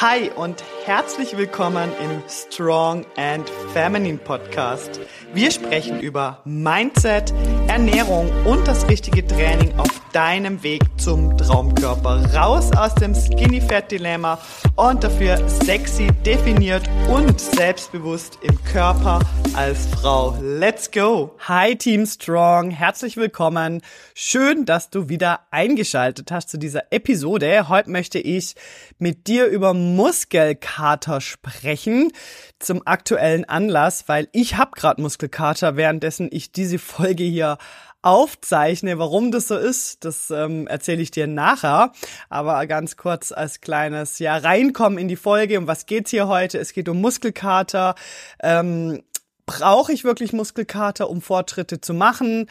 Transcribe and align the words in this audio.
Hi 0.00 0.30
und 0.34 0.64
herzlich 0.86 1.36
willkommen 1.36 1.90
im 2.02 2.22
Strong 2.26 3.04
and 3.18 3.50
Feminine 3.74 4.16
Podcast. 4.16 4.98
Wir 5.34 5.50
sprechen 5.50 6.00
über 6.00 6.40
Mindset, 6.46 7.34
Ernährung 7.68 8.30
und 8.46 8.66
das 8.66 8.88
richtige 8.88 9.26
Training 9.26 9.78
auf 9.78 10.00
deinem 10.12 10.62
Weg 10.62 10.82
zum 10.96 11.36
Traumkörper. 11.36 12.34
Raus 12.34 12.70
aus 12.76 12.94
dem 12.96 13.14
Skinny 13.14 13.60
Fat 13.60 13.90
Dilemma 13.90 14.38
und 14.76 15.04
dafür 15.04 15.48
sexy, 15.48 16.08
definiert 16.24 16.88
und 17.08 17.40
selbstbewusst 17.40 18.38
im 18.42 18.62
Körper 18.64 19.20
als 19.54 19.86
Frau. 19.86 20.36
Let's 20.40 20.90
go! 20.90 21.36
Hi 21.46 21.76
Team 21.76 22.06
Strong, 22.06 22.70
herzlich 22.70 23.16
willkommen. 23.16 23.82
Schön, 24.14 24.64
dass 24.64 24.90
du 24.90 25.08
wieder 25.08 25.40
eingeschaltet 25.50 26.32
hast 26.32 26.48
zu 26.48 26.58
dieser 26.58 26.92
Episode. 26.92 27.68
Heute 27.68 27.90
möchte 27.90 28.18
ich 28.18 28.54
mit 28.98 29.26
dir 29.26 29.46
über 29.46 29.74
Muskelkater 29.74 31.20
sprechen 31.20 32.12
zum 32.58 32.82
aktuellen 32.84 33.44
Anlass, 33.44 34.08
weil 34.08 34.28
ich 34.32 34.56
habe 34.56 34.72
gerade 34.72 35.00
Muskelkater, 35.00 35.76
währenddessen 35.76 36.28
ich 36.30 36.52
diese 36.52 36.78
Folge 36.78 37.24
hier 37.24 37.58
aufzeichne. 38.02 38.98
Warum 38.98 39.30
das 39.30 39.48
so 39.48 39.56
ist, 39.56 40.04
das 40.04 40.30
ähm, 40.30 40.66
erzähle 40.66 41.02
ich 41.02 41.10
dir 41.10 41.26
nachher. 41.26 41.92
Aber 42.28 42.66
ganz 42.66 42.96
kurz 42.96 43.32
als 43.32 43.60
kleines 43.60 44.18
ja 44.18 44.36
reinkommen 44.36 44.98
in 44.98 45.08
die 45.08 45.16
Folge. 45.16 45.58
Um 45.58 45.66
was 45.66 45.86
geht's 45.86 46.10
hier 46.10 46.28
heute? 46.28 46.58
Es 46.58 46.72
geht 46.72 46.88
um 46.88 47.00
Muskelkater. 47.00 47.94
Ähm, 48.42 49.02
Brauche 49.46 49.92
ich 49.92 50.04
wirklich 50.04 50.32
Muskelkater, 50.32 51.10
um 51.10 51.20
Fortschritte 51.20 51.80
zu 51.80 51.92
machen? 51.92 52.46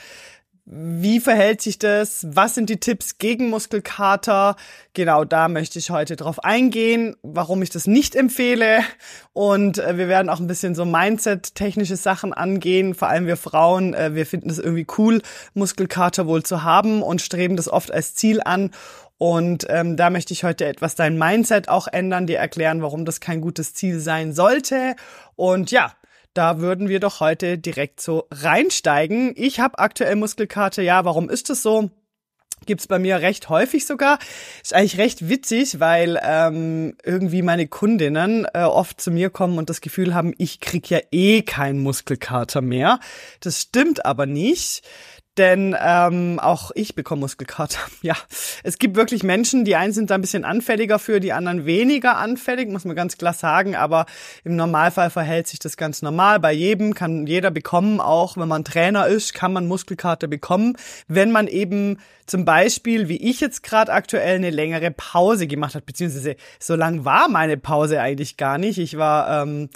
Wie 0.71 1.19
verhält 1.19 1.63
sich 1.63 1.79
das? 1.79 2.27
Was 2.29 2.53
sind 2.53 2.69
die 2.69 2.79
Tipps 2.79 3.17
gegen 3.17 3.49
Muskelkater? 3.49 4.55
Genau, 4.93 5.25
da 5.25 5.47
möchte 5.47 5.79
ich 5.79 5.89
heute 5.89 6.15
drauf 6.15 6.43
eingehen, 6.43 7.15
warum 7.23 7.63
ich 7.63 7.71
das 7.71 7.87
nicht 7.87 8.15
empfehle. 8.15 8.81
Und 9.33 9.79
äh, 9.79 9.97
wir 9.97 10.07
werden 10.07 10.29
auch 10.29 10.39
ein 10.39 10.45
bisschen 10.45 10.75
so 10.75 10.85
Mindset-technische 10.85 11.95
Sachen 11.95 12.33
angehen. 12.33 12.94
Vor 12.94 13.07
allem 13.07 13.25
wir 13.25 13.35
Frauen, 13.35 13.95
äh, 13.95 14.13
wir 14.13 14.27
finden 14.27 14.52
es 14.52 14.59
irgendwie 14.59 14.85
cool, 14.99 15.23
Muskelkater 15.55 16.27
wohl 16.27 16.44
zu 16.44 16.61
haben 16.61 17.01
und 17.01 17.23
streben 17.23 17.55
das 17.55 17.67
oft 17.67 17.91
als 17.91 18.13
Ziel 18.13 18.39
an. 18.39 18.69
Und 19.17 19.66
ähm, 19.69 19.97
da 19.97 20.11
möchte 20.11 20.33
ich 20.33 20.44
heute 20.44 20.66
etwas 20.66 20.94
dein 20.94 21.17
Mindset 21.17 21.67
auch 21.67 21.88
ändern, 21.88 22.27
dir 22.27 22.38
erklären, 22.38 22.83
warum 22.83 23.05
das 23.05 23.19
kein 23.19 23.41
gutes 23.41 23.73
Ziel 23.73 23.99
sein 23.99 24.33
sollte. 24.33 24.95
Und 25.35 25.72
ja, 25.72 25.94
da 26.39 26.59
würden 26.59 26.87
wir 26.87 27.01
doch 27.01 27.19
heute 27.19 27.57
direkt 27.57 27.99
so 27.99 28.25
reinsteigen. 28.31 29.33
Ich 29.35 29.59
habe 29.59 29.77
aktuell 29.77 30.15
Muskelkater. 30.15 30.81
Ja, 30.81 31.03
warum 31.03 31.29
ist 31.29 31.49
das 31.49 31.61
so? 31.61 31.89
Gibt's 32.65 32.87
bei 32.87 32.97
mir 32.97 33.19
recht 33.19 33.49
häufig 33.49 33.85
sogar. 33.85 34.19
Ist 34.63 34.73
eigentlich 34.73 34.97
recht 34.97 35.27
witzig, 35.27 35.81
weil 35.81 36.17
ähm, 36.23 36.95
irgendwie 37.03 37.41
meine 37.41 37.67
Kundinnen 37.67 38.47
äh, 38.53 38.63
oft 38.63 39.01
zu 39.01 39.11
mir 39.11 39.29
kommen 39.29 39.57
und 39.57 39.69
das 39.69 39.81
Gefühl 39.81 40.15
haben, 40.15 40.33
ich 40.37 40.61
krieg 40.61 40.89
ja 40.89 40.99
eh 41.11 41.41
keinen 41.41 41.83
Muskelkater 41.83 42.61
mehr. 42.61 43.01
Das 43.41 43.59
stimmt 43.63 44.05
aber 44.05 44.25
nicht 44.25 44.87
denn 45.39 45.75
ähm, 45.81 46.39
auch 46.39 46.71
ich 46.75 46.93
bekomme 46.95 47.21
Muskelkater. 47.21 47.79
Ja, 48.01 48.15
es 48.63 48.77
gibt 48.77 48.95
wirklich 48.95 49.23
Menschen, 49.23 49.65
die 49.65 49.75
einen 49.75 49.91
sind 49.91 50.09
da 50.09 50.15
ein 50.15 50.21
bisschen 50.21 50.45
anfälliger 50.45 50.99
für, 50.99 51.19
die 51.19 51.33
anderen 51.33 51.65
weniger 51.65 52.17
anfällig, 52.17 52.69
muss 52.69 52.85
man 52.85 52.95
ganz 52.95 53.17
klar 53.17 53.33
sagen, 53.33 53.75
aber 53.75 54.05
im 54.45 54.55
Normalfall 54.55 55.09
verhält 55.09 55.47
sich 55.47 55.59
das 55.59 55.75
ganz 55.75 56.01
normal. 56.01 56.39
Bei 56.39 56.53
jedem 56.53 56.93
kann 56.93 57.27
jeder 57.27 57.51
bekommen, 57.51 57.99
auch 57.99 58.37
wenn 58.37 58.47
man 58.47 58.63
Trainer 58.63 59.07
ist, 59.07 59.33
kann 59.33 59.51
man 59.51 59.67
Muskelkater 59.67 60.27
bekommen, 60.27 60.77
wenn 61.07 61.31
man 61.31 61.47
eben 61.47 61.97
zum 62.25 62.45
Beispiel, 62.45 63.09
wie 63.09 63.29
ich 63.29 63.41
jetzt 63.41 63.63
gerade 63.63 63.91
aktuell, 63.91 64.35
eine 64.35 64.51
längere 64.51 64.91
Pause 64.91 65.47
gemacht 65.47 65.75
hat, 65.75 65.85
beziehungsweise 65.85 66.35
so 66.59 66.75
lang 66.75 67.03
war 67.03 67.27
meine 67.27 67.57
Pause 67.57 68.01
eigentlich 68.01 68.37
gar 68.37 68.57
nicht. 68.57 68.77
Ich 68.77 68.97
war 68.97 69.43
ähm, 69.43 69.69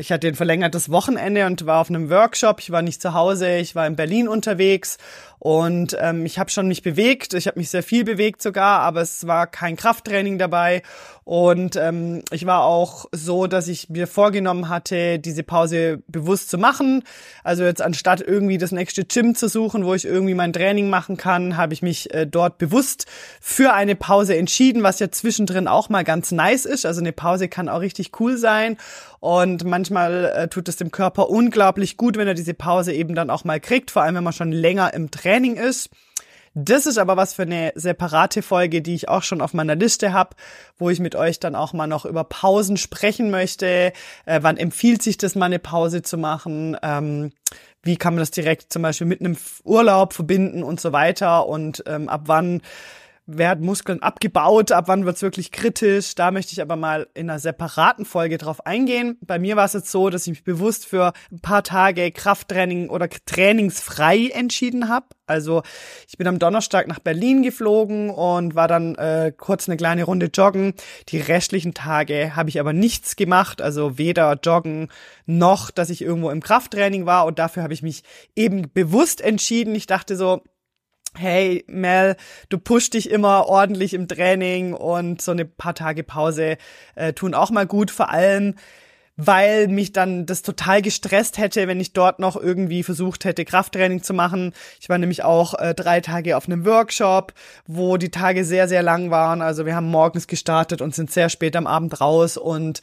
ich 0.00 0.10
hatte 0.10 0.28
ein 0.28 0.34
verlängertes 0.34 0.90
Wochenende 0.90 1.44
und 1.44 1.66
war 1.66 1.80
auf 1.80 1.90
einem 1.90 2.08
Workshop. 2.08 2.60
Ich 2.60 2.70
war 2.70 2.80
nicht 2.80 3.02
zu 3.02 3.12
Hause, 3.12 3.58
ich 3.58 3.74
war 3.74 3.86
in 3.86 3.96
Berlin 3.96 4.28
unterwegs 4.28 4.96
und 5.40 5.96
ähm, 5.98 6.26
ich 6.26 6.38
habe 6.38 6.50
schon 6.50 6.68
mich 6.68 6.82
bewegt. 6.82 7.32
Ich 7.32 7.46
habe 7.46 7.58
mich 7.58 7.70
sehr 7.70 7.82
viel 7.82 8.04
bewegt 8.04 8.42
sogar, 8.42 8.80
aber 8.80 9.00
es 9.00 9.26
war 9.26 9.46
kein 9.46 9.74
Krafttraining 9.74 10.36
dabei. 10.36 10.82
Und 11.24 11.76
ähm, 11.76 12.22
ich 12.30 12.44
war 12.44 12.64
auch 12.64 13.06
so, 13.12 13.46
dass 13.46 13.66
ich 13.66 13.88
mir 13.88 14.06
vorgenommen 14.06 14.68
hatte, 14.68 15.18
diese 15.18 15.42
Pause 15.42 16.02
bewusst 16.08 16.50
zu 16.50 16.58
machen. 16.58 17.04
Also 17.42 17.64
jetzt 17.64 17.80
anstatt 17.80 18.20
irgendwie 18.20 18.58
das 18.58 18.72
nächste 18.72 19.04
Gym 19.04 19.34
zu 19.34 19.48
suchen, 19.48 19.86
wo 19.86 19.94
ich 19.94 20.04
irgendwie 20.04 20.34
mein 20.34 20.52
Training 20.52 20.90
machen 20.90 21.16
kann, 21.16 21.56
habe 21.56 21.72
ich 21.72 21.80
mich 21.80 22.12
äh, 22.12 22.26
dort 22.26 22.58
bewusst 22.58 23.06
für 23.40 23.72
eine 23.72 23.94
Pause 23.94 24.36
entschieden, 24.36 24.82
was 24.82 24.98
ja 24.98 25.10
zwischendrin 25.10 25.68
auch 25.68 25.88
mal 25.88 26.04
ganz 26.04 26.32
nice 26.32 26.66
ist. 26.66 26.84
Also 26.84 27.00
eine 27.00 27.12
Pause 27.12 27.48
kann 27.48 27.70
auch 27.70 27.80
richtig 27.80 28.20
cool 28.20 28.36
sein. 28.36 28.76
Und 29.20 29.64
manchmal 29.64 30.24
äh, 30.24 30.48
tut 30.48 30.68
es 30.68 30.76
dem 30.76 30.90
Körper 30.90 31.28
unglaublich 31.28 31.96
gut, 31.96 32.16
wenn 32.16 32.26
er 32.26 32.34
diese 32.34 32.54
Pause 32.54 32.92
eben 32.92 33.14
dann 33.14 33.30
auch 33.30 33.44
mal 33.44 33.60
kriegt, 33.60 33.90
vor 33.90 34.02
allem 34.02 34.16
wenn 34.16 34.24
man 34.24 34.32
schon 34.32 34.50
länger 34.50 34.94
im 34.94 35.10
Training 35.10 35.29
Training 35.30 35.54
ist. 35.54 35.90
Das 36.54 36.86
ist 36.86 36.98
aber 36.98 37.16
was 37.16 37.34
für 37.34 37.42
eine 37.42 37.72
separate 37.76 38.42
Folge, 38.42 38.82
die 38.82 38.96
ich 38.96 39.08
auch 39.08 39.22
schon 39.22 39.40
auf 39.40 39.54
meiner 39.54 39.76
Liste 39.76 40.12
habe, 40.12 40.34
wo 40.76 40.90
ich 40.90 40.98
mit 40.98 41.14
euch 41.14 41.38
dann 41.38 41.54
auch 41.54 41.72
mal 41.72 41.86
noch 41.86 42.04
über 42.04 42.24
Pausen 42.24 42.76
sprechen 42.76 43.30
möchte. 43.30 43.92
Äh, 44.26 44.40
wann 44.42 44.56
empfiehlt 44.56 45.00
sich 45.00 45.16
das 45.16 45.36
mal 45.36 45.46
eine 45.46 45.60
Pause 45.60 46.02
zu 46.02 46.18
machen? 46.18 46.76
Ähm, 46.82 47.30
wie 47.84 47.96
kann 47.96 48.14
man 48.14 48.18
das 48.22 48.32
direkt 48.32 48.72
zum 48.72 48.82
Beispiel 48.82 49.06
mit 49.06 49.20
einem 49.20 49.36
Urlaub 49.62 50.12
verbinden 50.12 50.64
und 50.64 50.80
so 50.80 50.92
weiter? 50.92 51.46
Und 51.46 51.84
ähm, 51.86 52.08
ab 52.08 52.22
wann 52.24 52.62
werden 53.36 53.64
Muskeln 53.64 54.02
abgebaut, 54.02 54.72
ab 54.72 54.84
wann 54.88 55.04
wird's 55.04 55.22
wirklich 55.22 55.50
kritisch. 55.52 56.14
Da 56.14 56.30
möchte 56.30 56.52
ich 56.52 56.62
aber 56.62 56.76
mal 56.76 57.08
in 57.14 57.30
einer 57.30 57.38
separaten 57.38 58.04
Folge 58.04 58.38
drauf 58.38 58.66
eingehen. 58.66 59.18
Bei 59.20 59.38
mir 59.38 59.56
war 59.56 59.64
es 59.64 59.72
jetzt 59.72 59.90
so, 59.90 60.10
dass 60.10 60.26
ich 60.26 60.30
mich 60.30 60.44
bewusst 60.44 60.86
für 60.86 61.12
ein 61.30 61.40
paar 61.40 61.62
Tage 61.62 62.10
Krafttraining 62.10 62.88
oder 62.88 63.08
trainingsfrei 63.08 64.28
entschieden 64.28 64.88
habe. 64.88 65.06
Also 65.26 65.62
ich 66.08 66.18
bin 66.18 66.26
am 66.26 66.40
Donnerstag 66.40 66.88
nach 66.88 66.98
Berlin 66.98 67.42
geflogen 67.42 68.10
und 68.10 68.56
war 68.56 68.66
dann 68.66 68.96
äh, 68.96 69.32
kurz 69.36 69.68
eine 69.68 69.76
kleine 69.76 70.04
Runde 70.04 70.26
joggen. 70.26 70.74
Die 71.08 71.20
restlichen 71.20 71.72
Tage 71.72 72.34
habe 72.34 72.48
ich 72.48 72.58
aber 72.58 72.72
nichts 72.72 73.14
gemacht, 73.14 73.62
also 73.62 73.96
weder 73.96 74.38
joggen 74.42 74.88
noch, 75.26 75.70
dass 75.70 75.88
ich 75.88 76.02
irgendwo 76.02 76.30
im 76.30 76.42
Krafttraining 76.42 77.06
war. 77.06 77.26
Und 77.26 77.38
dafür 77.38 77.62
habe 77.62 77.74
ich 77.74 77.82
mich 77.82 78.02
eben 78.34 78.72
bewusst 78.72 79.20
entschieden. 79.20 79.74
Ich 79.76 79.86
dachte 79.86 80.16
so, 80.16 80.42
hey 81.16 81.64
Mel, 81.66 82.16
du 82.48 82.58
pushst 82.58 82.94
dich 82.94 83.10
immer 83.10 83.46
ordentlich 83.46 83.94
im 83.94 84.08
Training 84.08 84.74
und 84.74 85.20
so 85.20 85.32
eine 85.32 85.44
paar 85.44 85.74
Tage 85.74 86.02
Pause 86.02 86.56
äh, 86.94 87.12
tun 87.12 87.34
auch 87.34 87.50
mal 87.50 87.66
gut, 87.66 87.90
vor 87.90 88.10
allem 88.10 88.54
weil 89.26 89.68
mich 89.68 89.92
dann 89.92 90.24
das 90.24 90.40
total 90.40 90.80
gestresst 90.80 91.36
hätte, 91.36 91.68
wenn 91.68 91.78
ich 91.78 91.92
dort 91.92 92.20
noch 92.20 92.36
irgendwie 92.36 92.82
versucht 92.82 93.26
hätte, 93.26 93.44
Krafttraining 93.44 94.02
zu 94.02 94.14
machen. 94.14 94.54
Ich 94.80 94.88
war 94.88 94.96
nämlich 94.96 95.22
auch 95.22 95.52
äh, 95.54 95.74
drei 95.74 96.00
Tage 96.00 96.38
auf 96.38 96.46
einem 96.46 96.64
Workshop, 96.64 97.34
wo 97.66 97.98
die 97.98 98.10
Tage 98.10 98.46
sehr, 98.46 98.66
sehr 98.66 98.82
lang 98.82 99.10
waren. 99.10 99.42
Also 99.42 99.66
wir 99.66 99.74
haben 99.74 99.90
morgens 99.90 100.26
gestartet 100.26 100.80
und 100.80 100.94
sind 100.94 101.10
sehr 101.10 101.28
spät 101.28 101.54
am 101.54 101.66
Abend 101.66 102.00
raus 102.00 102.38
und 102.38 102.80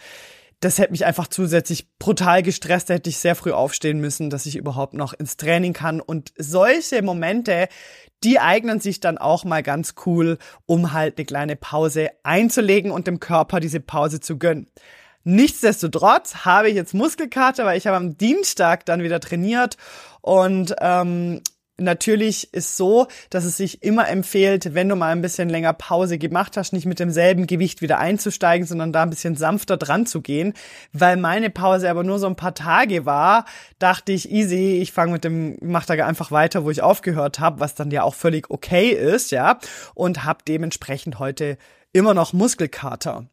das 0.59 0.79
hätte 0.79 0.91
mich 0.91 1.05
einfach 1.05 1.27
zusätzlich 1.27 1.87
brutal 1.99 2.41
gestresst, 2.41 2.89
da 2.89 2.95
hätte 2.95 3.09
ich 3.09 3.19
sehr 3.19 3.35
früh 3.35 3.51
aufstehen 3.51 3.99
müssen, 3.99 4.29
dass 4.29 4.47
ich 4.47 4.55
überhaupt 4.55 4.93
noch 4.95 5.13
ins 5.13 5.37
Training 5.37 5.73
kann. 5.73 6.01
Und 6.01 6.33
solche 6.37 7.01
Momente, 7.03 7.67
die 8.23 8.39
eignen 8.39 8.79
sich 8.79 8.99
dann 8.99 9.19
auch 9.19 9.43
mal 9.43 9.61
ganz 9.61 9.93
cool, 10.05 10.39
um 10.65 10.93
halt 10.93 11.17
eine 11.17 11.25
kleine 11.25 11.55
Pause 11.55 12.09
einzulegen 12.23 12.91
und 12.91 13.05
dem 13.05 13.19
Körper 13.19 13.59
diese 13.59 13.79
Pause 13.79 14.19
zu 14.19 14.39
gönnen. 14.39 14.67
Nichtsdestotrotz 15.23 16.45
habe 16.45 16.69
ich 16.69 16.75
jetzt 16.75 16.93
Muskelkater, 16.93 17.65
weil 17.65 17.77
ich 17.77 17.85
habe 17.85 17.97
am 17.97 18.17
Dienstag 18.17 18.85
dann 18.85 19.03
wieder 19.03 19.19
trainiert 19.19 19.77
und 20.21 20.73
ähm, 20.79 21.41
Natürlich 21.79 22.53
ist 22.55 22.75
so, 22.75 23.07
dass 23.29 23.45
es 23.45 23.57
sich 23.57 23.83
immer 23.83 24.09
empfiehlt, 24.09 24.73
wenn 24.73 24.89
du 24.89 24.95
mal 24.95 25.11
ein 25.11 25.21
bisschen 25.21 25.47
länger 25.47 25.73
Pause 25.73 26.17
gemacht 26.17 26.57
hast, 26.57 26.73
nicht 26.73 26.87
mit 26.87 26.99
demselben 26.99 27.45
Gewicht 27.45 27.83
wieder 27.83 27.99
einzusteigen, 27.99 28.65
sondern 28.65 28.91
da 28.91 29.03
ein 29.03 29.11
bisschen 29.11 29.35
sanfter 29.35 29.77
dran 29.77 30.07
zu 30.07 30.21
gehen. 30.21 30.53
Weil 30.91 31.17
meine 31.17 31.51
Pause 31.51 31.89
aber 31.89 32.03
nur 32.03 32.17
so 32.17 32.25
ein 32.25 32.35
paar 32.35 32.55
Tage 32.55 33.05
war, 33.05 33.45
dachte 33.77 34.11
ich, 34.11 34.31
easy, 34.31 34.79
ich 34.81 34.91
fange 34.91 35.11
mit 35.11 35.23
dem, 35.23 35.57
mach 35.61 35.85
da 35.85 35.93
einfach 35.93 36.31
weiter, 36.31 36.65
wo 36.65 36.71
ich 36.71 36.81
aufgehört 36.81 37.39
habe, 37.39 37.59
was 37.59 37.75
dann 37.75 37.91
ja 37.91 38.01
auch 38.01 38.15
völlig 38.15 38.49
okay 38.49 38.89
ist, 38.89 39.31
ja. 39.31 39.59
Und 39.93 40.23
habe 40.23 40.39
dementsprechend 40.47 41.19
heute 41.19 41.57
immer 41.93 42.15
noch 42.15 42.33
Muskelkater. 42.33 43.27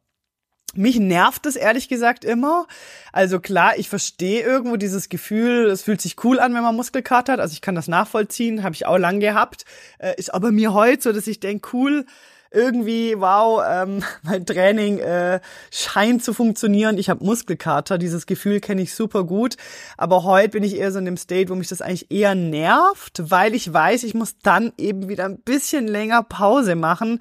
Mich 0.76 0.98
nervt 0.98 1.46
es 1.46 1.56
ehrlich 1.56 1.88
gesagt 1.88 2.24
immer. 2.24 2.66
Also 3.12 3.40
klar, 3.40 3.74
ich 3.76 3.88
verstehe 3.88 4.42
irgendwo 4.42 4.76
dieses 4.76 5.08
Gefühl, 5.08 5.66
es 5.66 5.82
fühlt 5.82 6.00
sich 6.00 6.22
cool 6.24 6.40
an, 6.40 6.54
wenn 6.54 6.62
man 6.62 6.74
Muskelkater 6.74 7.34
hat. 7.34 7.40
Also 7.40 7.52
ich 7.52 7.60
kann 7.60 7.74
das 7.74 7.88
nachvollziehen, 7.88 8.62
habe 8.62 8.74
ich 8.74 8.86
auch 8.86 8.98
lang 8.98 9.20
gehabt. 9.20 9.64
Äh, 9.98 10.14
ist 10.16 10.34
aber 10.34 10.50
mir 10.50 10.74
heute 10.74 11.02
so, 11.02 11.12
dass 11.12 11.26
ich 11.26 11.40
denke, 11.40 11.68
cool, 11.72 12.06
irgendwie, 12.54 13.14
wow, 13.18 13.62
ähm, 13.68 14.02
mein 14.22 14.46
Training 14.46 14.98
äh, 14.98 15.40
scheint 15.70 16.24
zu 16.24 16.32
funktionieren. 16.32 16.96
Ich 16.98 17.10
habe 17.10 17.24
Muskelkater, 17.24 17.98
dieses 17.98 18.26
Gefühl 18.26 18.60
kenne 18.60 18.82
ich 18.82 18.94
super 18.94 19.24
gut. 19.24 19.56
Aber 19.96 20.24
heute 20.24 20.50
bin 20.50 20.64
ich 20.64 20.76
eher 20.76 20.92
so 20.92 20.98
in 20.98 21.04
dem 21.04 21.16
State, 21.16 21.50
wo 21.50 21.54
mich 21.54 21.68
das 21.68 21.82
eigentlich 21.82 22.10
eher 22.10 22.34
nervt, 22.34 23.30
weil 23.30 23.54
ich 23.54 23.72
weiß, 23.72 24.04
ich 24.04 24.14
muss 24.14 24.38
dann 24.42 24.72
eben 24.78 25.08
wieder 25.08 25.24
ein 25.26 25.38
bisschen 25.38 25.86
länger 25.86 26.22
Pause 26.22 26.76
machen, 26.76 27.20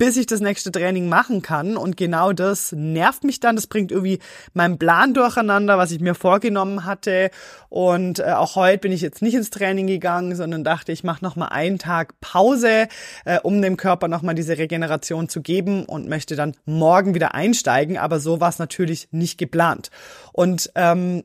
bis 0.00 0.16
ich 0.16 0.24
das 0.24 0.40
nächste 0.40 0.72
Training 0.72 1.10
machen 1.10 1.42
kann. 1.42 1.76
Und 1.76 1.98
genau 1.98 2.32
das 2.32 2.72
nervt 2.72 3.22
mich 3.22 3.38
dann. 3.38 3.54
Das 3.54 3.66
bringt 3.66 3.92
irgendwie 3.92 4.18
meinen 4.54 4.78
Plan 4.78 5.12
durcheinander, 5.12 5.76
was 5.76 5.90
ich 5.90 6.00
mir 6.00 6.14
vorgenommen 6.14 6.86
hatte. 6.86 7.30
Und 7.68 8.18
äh, 8.18 8.32
auch 8.32 8.56
heute 8.56 8.78
bin 8.78 8.92
ich 8.92 9.02
jetzt 9.02 9.20
nicht 9.20 9.34
ins 9.34 9.50
Training 9.50 9.86
gegangen, 9.86 10.34
sondern 10.34 10.64
dachte, 10.64 10.90
ich 10.90 11.04
mache 11.04 11.22
nochmal 11.22 11.50
einen 11.50 11.78
Tag 11.78 12.18
Pause, 12.22 12.88
äh, 13.26 13.40
um 13.42 13.60
dem 13.60 13.76
Körper 13.76 14.08
nochmal 14.08 14.34
diese 14.34 14.56
Regeneration 14.56 15.28
zu 15.28 15.42
geben 15.42 15.84
und 15.84 16.08
möchte 16.08 16.34
dann 16.34 16.56
morgen 16.64 17.14
wieder 17.14 17.34
einsteigen. 17.34 17.98
Aber 17.98 18.20
so 18.20 18.40
war 18.40 18.48
es 18.48 18.58
natürlich 18.58 19.08
nicht 19.10 19.36
geplant. 19.36 19.90
Und 20.32 20.72
ähm, 20.76 21.24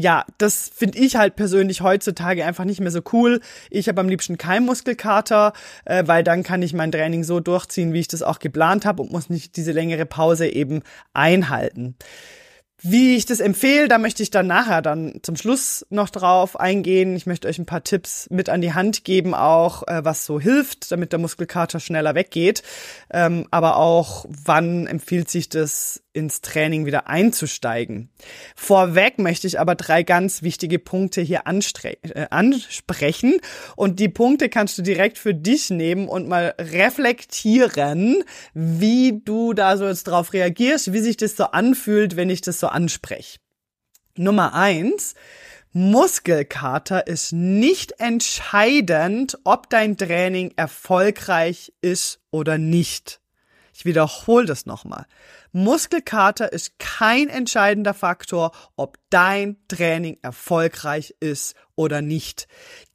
ja, 0.00 0.24
das 0.38 0.70
finde 0.72 0.98
ich 0.98 1.16
halt 1.16 1.34
persönlich 1.34 1.80
heutzutage 1.80 2.44
einfach 2.44 2.64
nicht 2.64 2.78
mehr 2.78 2.92
so 2.92 3.00
cool. 3.12 3.40
Ich 3.68 3.88
habe 3.88 4.00
am 4.00 4.08
liebsten 4.08 4.38
keinen 4.38 4.64
Muskelkater, 4.64 5.52
äh, 5.84 6.04
weil 6.06 6.22
dann 6.22 6.44
kann 6.44 6.62
ich 6.62 6.72
mein 6.72 6.92
Training 6.92 7.24
so 7.24 7.40
durchziehen, 7.40 7.92
wie 7.92 7.98
ich 7.98 8.06
das 8.06 8.22
auch 8.22 8.38
geplant 8.38 8.86
habe 8.86 9.02
und 9.02 9.10
muss 9.10 9.28
nicht 9.28 9.56
diese 9.56 9.72
längere 9.72 10.06
Pause 10.06 10.46
eben 10.46 10.82
einhalten. 11.14 11.96
Wie 12.80 13.16
ich 13.16 13.26
das 13.26 13.40
empfehle, 13.40 13.88
da 13.88 13.98
möchte 13.98 14.22
ich 14.22 14.30
dann 14.30 14.46
nachher 14.46 14.82
dann 14.82 15.18
zum 15.22 15.34
Schluss 15.34 15.84
noch 15.90 16.10
drauf 16.10 16.60
eingehen. 16.60 17.16
Ich 17.16 17.26
möchte 17.26 17.48
euch 17.48 17.58
ein 17.58 17.66
paar 17.66 17.82
Tipps 17.82 18.28
mit 18.30 18.48
an 18.48 18.60
die 18.60 18.74
Hand 18.74 19.02
geben, 19.02 19.34
auch 19.34 19.82
äh, 19.88 20.04
was 20.04 20.24
so 20.24 20.38
hilft, 20.38 20.92
damit 20.92 21.10
der 21.10 21.18
Muskelkater 21.18 21.80
schneller 21.80 22.14
weggeht. 22.14 22.62
Ähm, 23.10 23.48
aber 23.50 23.78
auch, 23.78 24.26
wann 24.28 24.86
empfiehlt 24.86 25.28
sich 25.28 25.48
das 25.48 26.04
ins 26.18 26.40
Training 26.40 26.84
wieder 26.84 27.06
einzusteigen. 27.06 28.10
Vorweg 28.56 29.18
möchte 29.18 29.46
ich 29.46 29.60
aber 29.60 29.76
drei 29.76 30.02
ganz 30.02 30.42
wichtige 30.42 30.78
Punkte 30.78 31.22
hier 31.22 31.42
äh, 31.46 32.26
ansprechen 32.30 33.40
und 33.76 34.00
die 34.00 34.08
Punkte 34.08 34.48
kannst 34.48 34.76
du 34.76 34.82
direkt 34.82 35.16
für 35.16 35.34
dich 35.34 35.70
nehmen 35.70 36.08
und 36.08 36.28
mal 36.28 36.54
reflektieren, 36.58 38.24
wie 38.52 39.22
du 39.24 39.54
da 39.54 39.76
so 39.76 39.86
jetzt 39.86 40.04
drauf 40.04 40.32
reagierst, 40.32 40.92
wie 40.92 41.00
sich 41.00 41.16
das 41.16 41.36
so 41.36 41.44
anfühlt, 41.44 42.16
wenn 42.16 42.28
ich 42.28 42.40
das 42.40 42.58
so 42.60 42.66
anspreche. 42.66 43.38
Nummer 44.16 44.54
eins, 44.54 45.14
Muskelkater 45.72 47.06
ist 47.06 47.32
nicht 47.32 48.00
entscheidend, 48.00 49.38
ob 49.44 49.70
dein 49.70 49.96
Training 49.96 50.52
erfolgreich 50.56 51.72
ist 51.80 52.20
oder 52.32 52.58
nicht. 52.58 53.20
Ich 53.78 53.84
wiederhole 53.84 54.44
das 54.44 54.66
nochmal. 54.66 55.06
Muskelkater 55.52 56.52
ist 56.52 56.78
kein 56.78 57.28
entscheidender 57.28 57.94
Faktor, 57.94 58.52
ob 58.76 58.98
dein 59.10 59.56
Training 59.68 60.18
erfolgreich 60.22 61.14
ist 61.20 61.54
oder 61.78 62.02
nicht. 62.02 62.48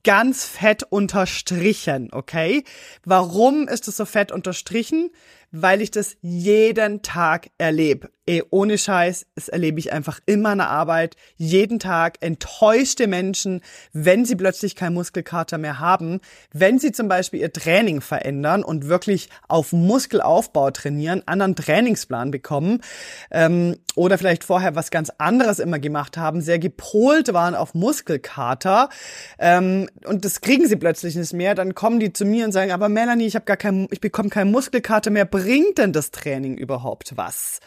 Ganz 0.04 0.46
fett 0.46 0.84
unterstrichen, 0.84 2.10
okay? 2.12 2.66
Warum 3.06 3.70
ist 3.70 3.88
es 3.88 3.96
so 3.96 4.06
fett 4.06 4.34
unterstrichen? 4.34 5.10
Weil 5.56 5.82
ich 5.82 5.92
das 5.92 6.18
jeden 6.22 7.04
Tag 7.04 7.52
erlebe. 7.58 8.10
Ey, 8.26 8.44
ohne 8.50 8.78
Scheiß, 8.78 9.28
das 9.36 9.50
erlebe 9.50 9.80
ich 9.80 9.94
einfach 9.94 10.20
in 10.26 10.42
meiner 10.42 10.70
Arbeit. 10.70 11.16
Jeden 11.38 11.80
Tag 11.80 12.18
enttäuschte 12.22 13.08
Menschen, 13.08 13.62
wenn 13.94 14.26
sie 14.26 14.36
plötzlich 14.36 14.76
keinen 14.76 14.96
Muskelkater 14.96 15.58
mehr 15.58 15.80
haben, 15.80 16.20
wenn 16.52 16.80
sie 16.80 16.92
zum 16.92 17.08
Beispiel 17.08 17.40
ihr 17.40 17.54
Training 17.54 18.02
verändern 18.02 18.64
und 18.64 18.90
wirklich 18.90 19.30
auf 19.48 19.72
Muskelaufbau 19.72 20.72
trainieren, 20.72 21.24
anderen 21.28 21.56
Trainingsplan 21.56 22.32
ähm, 23.32 23.78
oder 23.96 24.18
vielleicht 24.18 24.44
vorher 24.44 24.76
was 24.76 24.92
ganz 24.92 25.12
anderes 25.18 25.60
immer 25.60 25.80
gemacht 25.80 26.18
haben, 26.18 26.42
sehr 26.42 26.60
gepolt 26.60 27.34
waren 27.34 27.56
auf 27.56 27.74
Muskelkater. 27.74 28.90
Ähm, 29.40 29.90
und 30.06 30.26
das 30.26 30.42
kriegen 30.42 30.68
sie 30.68 30.76
plötzlich 30.76 31.16
nicht 31.16 31.34
mehr, 31.34 31.56
dann 31.56 31.76
kommen 31.76 32.00
die 32.00 32.14
zu 32.14 32.26
mir 32.26 32.46
und 32.46 32.52
sagen, 32.52 32.72
aber 32.72 32.90
Melanie, 32.90 33.26
ich 33.26 33.36
habe 33.36 33.46
gar 33.46 33.58
kein, 33.58 33.88
ich 33.92 34.02
bekomme 34.02 34.30
keinen 34.30 34.52
Muskelkater 34.52 35.12
mehr, 35.12 35.26
bringt 35.26 35.78
denn 35.78 35.94
das 35.94 36.12
Training 36.12 36.58
überhaupt 36.58 37.14
was? 37.16 37.60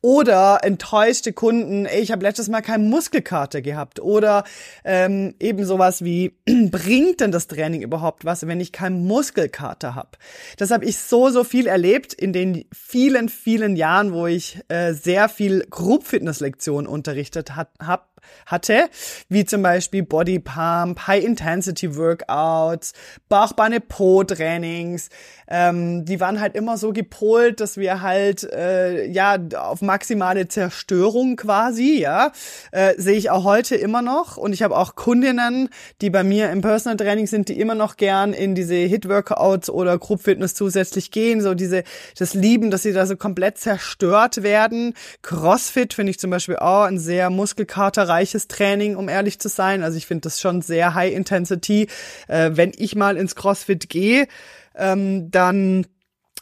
Oder 0.00 0.60
enttäuschte 0.62 1.32
Kunden, 1.32 1.84
ey, 1.84 2.00
ich 2.00 2.12
habe 2.12 2.22
letztes 2.22 2.48
Mal 2.48 2.60
keine 2.62 2.84
Muskelkarte 2.84 3.62
gehabt. 3.62 3.98
Oder 3.98 4.44
ähm, 4.84 5.34
eben 5.40 5.64
sowas 5.64 6.04
wie, 6.04 6.36
bringt 6.70 7.20
denn 7.20 7.32
das 7.32 7.48
Training 7.48 7.82
überhaupt 7.82 8.24
was, 8.24 8.46
wenn 8.46 8.60
ich 8.60 8.70
keinen 8.70 9.06
Muskelkater 9.06 9.96
habe? 9.96 10.10
Das 10.56 10.70
habe 10.70 10.84
ich 10.84 10.98
so, 10.98 11.30
so 11.30 11.42
viel 11.42 11.66
erlebt 11.66 12.12
in 12.14 12.32
den 12.32 12.64
vielen, 12.72 13.28
vielen 13.28 13.74
Jahren, 13.74 14.12
wo 14.12 14.26
ich 14.26 14.60
äh, 14.68 14.92
sehr 14.92 15.28
viel 15.28 15.66
Group-Fitness-Lektionen 15.68 16.86
unterrichtet 16.86 17.56
habe 17.56 18.07
hatte, 18.46 18.88
wie 19.28 19.44
zum 19.44 19.62
Beispiel 19.62 20.02
Body 20.02 20.38
Pump, 20.38 21.06
High 21.06 21.24
Intensity 21.24 21.96
Workouts, 21.96 22.92
Bauchbeine 23.28 23.80
Po 23.80 24.24
Trainings. 24.24 25.10
Ähm, 25.48 26.04
die 26.04 26.20
waren 26.20 26.40
halt 26.40 26.54
immer 26.54 26.76
so 26.76 26.92
gepolt, 26.92 27.60
dass 27.60 27.76
wir 27.76 28.02
halt 28.02 28.44
äh, 28.52 29.06
ja 29.06 29.38
auf 29.56 29.80
maximale 29.80 30.48
Zerstörung 30.48 31.36
quasi, 31.36 31.98
ja, 32.00 32.32
äh, 32.72 32.94
sehe 32.98 33.16
ich 33.16 33.30
auch 33.30 33.44
heute 33.44 33.76
immer 33.76 34.02
noch. 34.02 34.36
Und 34.36 34.52
ich 34.52 34.62
habe 34.62 34.76
auch 34.76 34.94
Kundinnen, 34.94 35.68
die 36.00 36.10
bei 36.10 36.24
mir 36.24 36.50
im 36.50 36.60
Personal 36.60 36.96
Training 36.96 37.26
sind, 37.26 37.48
die 37.48 37.58
immer 37.58 37.74
noch 37.74 37.96
gern 37.96 38.32
in 38.32 38.54
diese 38.54 38.74
Hit 38.74 39.08
Workouts 39.08 39.70
oder 39.70 39.98
Group 39.98 40.22
Fitness 40.22 40.54
zusätzlich 40.54 41.10
gehen, 41.10 41.40
so 41.40 41.54
diese 41.54 41.84
das 42.18 42.34
lieben, 42.34 42.70
dass 42.70 42.82
sie 42.82 42.92
da 42.92 43.06
so 43.06 43.16
komplett 43.16 43.58
zerstört 43.58 44.42
werden. 44.42 44.94
CrossFit 45.22 45.94
finde 45.94 46.10
ich 46.10 46.18
zum 46.18 46.30
Beispiel 46.30 46.56
auch 46.56 46.84
ein 46.84 46.98
sehr 46.98 47.30
Muskelkater 47.30 48.08
reiches 48.18 48.48
Training, 48.48 48.96
um 48.96 49.08
ehrlich 49.08 49.38
zu 49.38 49.48
sein. 49.48 49.82
Also 49.82 49.96
ich 49.96 50.06
finde 50.06 50.22
das 50.22 50.40
schon 50.40 50.60
sehr 50.60 50.94
High 50.94 51.14
Intensity. 51.14 51.88
Äh, 52.26 52.50
wenn 52.54 52.72
ich 52.76 52.96
mal 52.96 53.16
ins 53.16 53.34
CrossFit 53.34 53.88
gehe, 53.88 54.26
ähm, 54.74 55.30
dann 55.30 55.86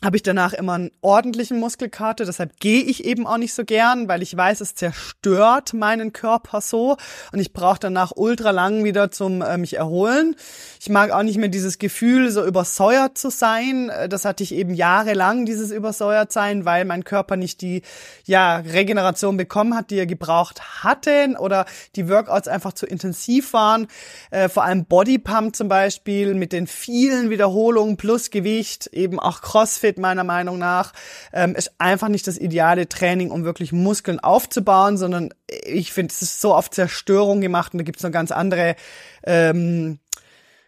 habe 0.06 0.16
ich 0.16 0.22
danach 0.22 0.52
immer 0.52 0.74
einen 0.74 0.92
ordentlichen 1.00 1.58
Muskelkater. 1.58 2.24
Deshalb 2.24 2.60
gehe 2.60 2.80
ich 2.80 3.04
eben 3.04 3.26
auch 3.26 3.38
nicht 3.38 3.52
so 3.52 3.64
gern, 3.64 4.06
weil 4.06 4.22
ich 4.22 4.36
weiß, 4.36 4.60
es 4.60 4.76
zerstört 4.76 5.74
meinen 5.74 6.12
Körper 6.12 6.60
so 6.60 6.96
und 7.32 7.40
ich 7.40 7.52
brauche 7.52 7.80
danach 7.80 8.12
ultra 8.14 8.52
lang 8.52 8.84
wieder 8.84 9.10
zum 9.10 9.42
äh, 9.42 9.58
mich 9.58 9.76
erholen. 9.76 10.36
Ich 10.80 10.88
mag 10.90 11.10
auch 11.10 11.24
nicht 11.24 11.38
mehr 11.38 11.48
dieses 11.48 11.78
Gefühl, 11.78 12.30
so 12.30 12.46
übersäuert 12.46 13.18
zu 13.18 13.30
sein. 13.30 13.88
Äh, 13.88 14.08
das 14.08 14.24
hatte 14.24 14.44
ich 14.44 14.54
eben 14.54 14.74
jahrelang, 14.74 15.44
dieses 15.44 15.72
übersäuert 15.72 16.30
sein, 16.30 16.64
weil 16.64 16.84
mein 16.84 17.02
Körper 17.02 17.34
nicht 17.34 17.60
die 17.60 17.82
ja, 18.26 18.58
Regeneration 18.58 19.36
bekommen 19.36 19.74
hat, 19.74 19.90
die 19.90 19.98
er 19.98 20.06
gebraucht 20.06 20.84
hatte 20.84 21.34
oder 21.40 21.66
die 21.96 22.08
Workouts 22.08 22.46
einfach 22.46 22.74
zu 22.74 22.86
intensiv 22.86 23.52
waren. 23.54 23.88
Äh, 24.30 24.48
vor 24.48 24.62
allem 24.62 24.84
Bodypump 24.84 25.56
zum 25.56 25.66
Beispiel 25.66 26.34
mit 26.34 26.52
den 26.52 26.68
vielen 26.68 27.28
Wiederholungen 27.28 27.96
plus 27.96 28.30
Gewicht, 28.30 28.86
eben 28.92 29.18
auch 29.18 29.40
CrossFit 29.40 29.95
Crossfit 29.96 29.98
meiner 29.98 30.24
Meinung 30.24 30.58
nach 30.58 30.92
ähm, 31.32 31.54
ist 31.54 31.72
einfach 31.78 32.08
nicht 32.08 32.26
das 32.26 32.38
ideale 32.38 32.88
Training, 32.88 33.30
um 33.30 33.44
wirklich 33.44 33.72
Muskeln 33.72 34.20
aufzubauen, 34.20 34.96
sondern 34.96 35.30
ich 35.64 35.92
finde, 35.92 36.12
es 36.12 36.22
ist 36.22 36.40
so 36.40 36.54
oft 36.54 36.74
Zerstörung 36.74 37.40
gemacht 37.40 37.72
und 37.72 37.78
da 37.78 37.84
gibt 37.84 37.98
es 37.98 38.04
noch 38.04 38.12
ganz 38.12 38.30
andere 38.30 38.76
ähm, 39.24 39.98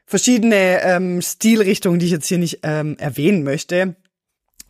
verschiedene 0.06 0.82
ähm, 0.82 1.22
Stilrichtungen, 1.22 1.98
die 1.98 2.06
ich 2.06 2.12
jetzt 2.12 2.28
hier 2.28 2.38
nicht 2.38 2.60
ähm, 2.62 2.96
erwähnen 2.98 3.44
möchte 3.44 3.94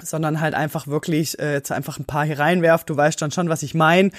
sondern 0.02 0.40
halt 0.40 0.54
einfach 0.54 0.86
wirklich 0.86 1.38
äh, 1.38 1.54
jetzt 1.54 1.72
einfach 1.72 1.98
ein 1.98 2.04
paar 2.04 2.24
hier 2.24 2.38
reinwerft. 2.38 2.90
Du 2.90 2.96
weißt 2.96 3.20
dann 3.20 3.30
schon, 3.30 3.48
was 3.48 3.62
ich 3.62 3.74
meine. 3.74 4.10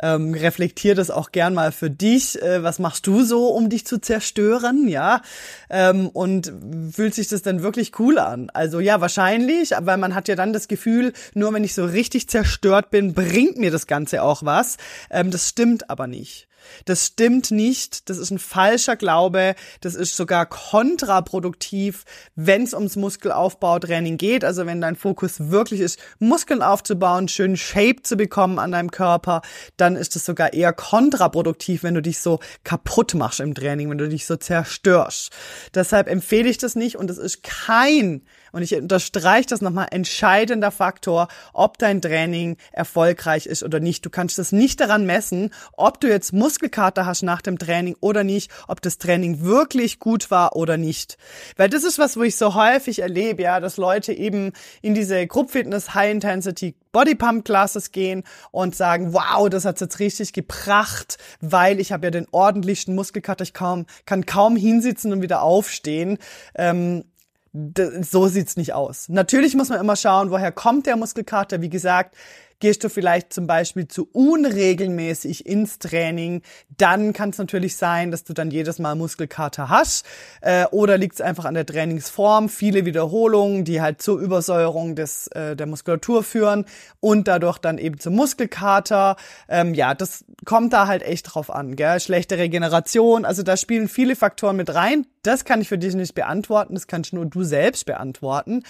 Ähm, 0.00 0.34
reflektier 0.34 0.94
das 0.94 1.10
auch 1.10 1.32
gern 1.32 1.54
mal 1.54 1.72
für 1.72 1.90
dich. 1.90 2.40
Äh, 2.42 2.62
was 2.62 2.78
machst 2.78 3.06
du 3.06 3.22
so, 3.22 3.48
um 3.48 3.68
dich 3.68 3.86
zu 3.86 3.98
zerstören? 3.98 4.88
Ja. 4.88 5.22
Ähm, 5.70 6.08
und 6.08 6.52
fühlt 6.92 7.14
sich 7.14 7.28
das 7.28 7.42
dann 7.42 7.62
wirklich 7.62 7.98
cool 7.98 8.18
an? 8.18 8.50
Also 8.50 8.80
ja, 8.80 9.00
wahrscheinlich, 9.00 9.72
weil 9.80 9.96
man 9.96 10.14
hat 10.14 10.28
ja 10.28 10.36
dann 10.36 10.52
das 10.52 10.68
Gefühl, 10.68 11.12
nur 11.34 11.52
wenn 11.52 11.64
ich 11.64 11.74
so 11.74 11.84
richtig 11.84 12.28
zerstört 12.28 12.90
bin, 12.90 13.14
bringt 13.14 13.58
mir 13.58 13.70
das 13.70 13.86
Ganze 13.86 14.22
auch 14.22 14.42
was. 14.44 14.76
Ähm, 15.10 15.30
das 15.30 15.48
stimmt 15.48 15.90
aber 15.90 16.06
nicht. 16.06 16.47
Das 16.84 17.06
stimmt 17.06 17.50
nicht. 17.50 18.08
Das 18.08 18.18
ist 18.18 18.30
ein 18.30 18.38
falscher 18.38 18.96
Glaube. 18.96 19.54
Das 19.80 19.94
ist 19.94 20.16
sogar 20.16 20.46
kontraproduktiv, 20.46 22.04
wenn 22.34 22.62
es 22.62 22.74
ums 22.74 22.96
Muskelaufbautraining 22.96 24.18
geht. 24.18 24.44
Also 24.44 24.66
wenn 24.66 24.80
dein 24.80 24.96
Fokus 24.96 25.50
wirklich 25.50 25.80
ist, 25.80 25.98
Muskeln 26.18 26.62
aufzubauen, 26.62 27.28
schön 27.28 27.56
Shape 27.56 28.02
zu 28.02 28.16
bekommen 28.16 28.58
an 28.58 28.72
deinem 28.72 28.90
Körper, 28.90 29.42
dann 29.76 29.96
ist 29.96 30.16
es 30.16 30.24
sogar 30.24 30.52
eher 30.52 30.72
kontraproduktiv, 30.72 31.82
wenn 31.82 31.94
du 31.94 32.02
dich 32.02 32.20
so 32.20 32.40
kaputt 32.64 33.14
machst 33.14 33.40
im 33.40 33.54
Training, 33.54 33.90
wenn 33.90 33.98
du 33.98 34.08
dich 34.08 34.26
so 34.26 34.36
zerstörst. 34.36 35.30
Deshalb 35.74 36.08
empfehle 36.08 36.48
ich 36.48 36.58
das 36.58 36.74
nicht 36.74 36.96
und 36.96 37.10
es 37.10 37.18
ist 37.18 37.42
kein 37.42 38.22
und 38.52 38.62
ich 38.62 38.74
unterstreiche 38.74 39.48
das 39.48 39.60
nochmal, 39.60 39.88
entscheidender 39.90 40.70
Faktor, 40.70 41.28
ob 41.52 41.78
dein 41.78 42.00
Training 42.00 42.56
erfolgreich 42.72 43.46
ist 43.46 43.62
oder 43.62 43.80
nicht. 43.80 44.04
Du 44.04 44.10
kannst 44.10 44.38
das 44.38 44.52
nicht 44.52 44.80
daran 44.80 45.06
messen, 45.06 45.50
ob 45.76 46.00
du 46.00 46.08
jetzt 46.08 46.32
Muskelkater 46.32 47.06
hast 47.06 47.22
nach 47.22 47.42
dem 47.42 47.58
Training 47.58 47.96
oder 48.00 48.24
nicht, 48.24 48.50
ob 48.66 48.82
das 48.82 48.98
Training 48.98 49.42
wirklich 49.42 49.98
gut 49.98 50.30
war 50.30 50.56
oder 50.56 50.76
nicht. 50.76 51.18
Weil 51.56 51.68
das 51.68 51.84
ist 51.84 51.98
was, 51.98 52.16
wo 52.16 52.22
ich 52.22 52.36
so 52.36 52.54
häufig 52.54 53.00
erlebe, 53.00 53.42
ja, 53.42 53.60
dass 53.60 53.76
Leute 53.76 54.12
eben 54.12 54.52
in 54.82 54.94
diese 54.94 55.26
Group 55.26 55.50
Fitness 55.50 55.94
High 55.94 56.12
Intensity 56.12 56.74
Body 56.92 57.14
Pump 57.14 57.44
Classes 57.44 57.92
gehen 57.92 58.24
und 58.50 58.74
sagen, 58.74 59.12
wow, 59.12 59.48
das 59.48 59.64
hat's 59.64 59.80
jetzt 59.80 60.00
richtig 60.00 60.32
gebracht, 60.32 61.18
weil 61.40 61.80
ich 61.80 61.92
habe 61.92 62.06
ja 62.06 62.10
den 62.10 62.26
ordentlichsten 62.30 62.94
Muskelkater, 62.94 63.42
ich 63.42 63.54
kaum, 63.54 63.86
kann 64.06 64.26
kaum 64.26 64.56
hinsitzen 64.56 65.12
und 65.12 65.22
wieder 65.22 65.42
aufstehen. 65.42 66.18
Ähm, 66.54 67.04
so 68.02 68.28
sieht's 68.28 68.56
nicht 68.56 68.72
aus. 68.72 69.08
Natürlich 69.08 69.54
muss 69.54 69.68
man 69.68 69.80
immer 69.80 69.96
schauen, 69.96 70.30
woher 70.30 70.52
kommt 70.52 70.86
der 70.86 70.96
Muskelkater. 70.96 71.60
Wie 71.60 71.68
gesagt, 71.68 72.16
Gehst 72.60 72.82
du 72.82 72.88
vielleicht 72.88 73.32
zum 73.32 73.46
Beispiel 73.46 73.86
zu 73.86 74.08
unregelmäßig 74.12 75.46
ins 75.46 75.78
Training, 75.78 76.42
dann 76.76 77.12
kann 77.12 77.30
es 77.30 77.38
natürlich 77.38 77.76
sein, 77.76 78.10
dass 78.10 78.24
du 78.24 78.32
dann 78.32 78.50
jedes 78.50 78.80
Mal 78.80 78.96
Muskelkater 78.96 79.68
hast. 79.68 80.04
Äh, 80.40 80.66
oder 80.66 80.98
liegt 80.98 81.14
es 81.14 81.20
einfach 81.20 81.44
an 81.44 81.54
der 81.54 81.66
Trainingsform, 81.66 82.48
viele 82.48 82.84
Wiederholungen, 82.84 83.64
die 83.64 83.80
halt 83.80 84.02
zur 84.02 84.18
Übersäuerung 84.18 84.96
des, 84.96 85.28
äh, 85.28 85.54
der 85.54 85.66
Muskulatur 85.66 86.24
führen 86.24 86.64
und 86.98 87.28
dadurch 87.28 87.58
dann 87.58 87.78
eben 87.78 88.00
zum 88.00 88.16
Muskelkater. 88.16 89.16
Ähm, 89.48 89.74
ja, 89.74 89.94
das 89.94 90.24
kommt 90.44 90.72
da 90.72 90.88
halt 90.88 91.02
echt 91.02 91.34
drauf 91.34 91.50
an. 91.50 91.76
Gell? 91.76 92.00
Schlechte 92.00 92.38
Regeneration, 92.38 93.24
also 93.24 93.44
da 93.44 93.56
spielen 93.56 93.88
viele 93.88 94.16
Faktoren 94.16 94.56
mit 94.56 94.74
rein. 94.74 95.06
Das 95.22 95.44
kann 95.44 95.60
ich 95.60 95.68
für 95.68 95.78
dich 95.78 95.94
nicht 95.94 96.14
beantworten, 96.14 96.74
das 96.74 96.88
kannst 96.88 97.12
nur 97.12 97.26
du 97.26 97.44
selbst 97.44 97.86
beantworten. 97.86 98.64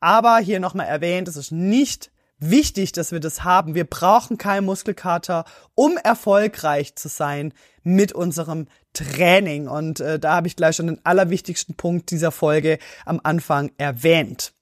Aber 0.00 0.38
hier 0.38 0.60
nochmal 0.60 0.86
erwähnt, 0.86 1.28
es 1.28 1.36
ist 1.36 1.52
nicht 1.52 2.10
wichtig, 2.38 2.92
dass 2.92 3.12
wir 3.12 3.20
das 3.20 3.44
haben. 3.44 3.74
Wir 3.74 3.84
brauchen 3.84 4.38
keinen 4.38 4.64
Muskelkater, 4.64 5.44
um 5.74 5.96
erfolgreich 5.96 6.94
zu 6.96 7.08
sein 7.08 7.52
mit 7.82 8.12
unserem 8.12 8.66
Training. 8.92 9.68
Und 9.68 10.00
äh, 10.00 10.18
da 10.18 10.34
habe 10.34 10.46
ich 10.46 10.56
gleich 10.56 10.76
schon 10.76 10.86
den 10.86 11.00
allerwichtigsten 11.04 11.74
Punkt 11.74 12.10
dieser 12.10 12.32
Folge 12.32 12.78
am 13.04 13.20
Anfang 13.22 13.70
erwähnt. 13.78 14.52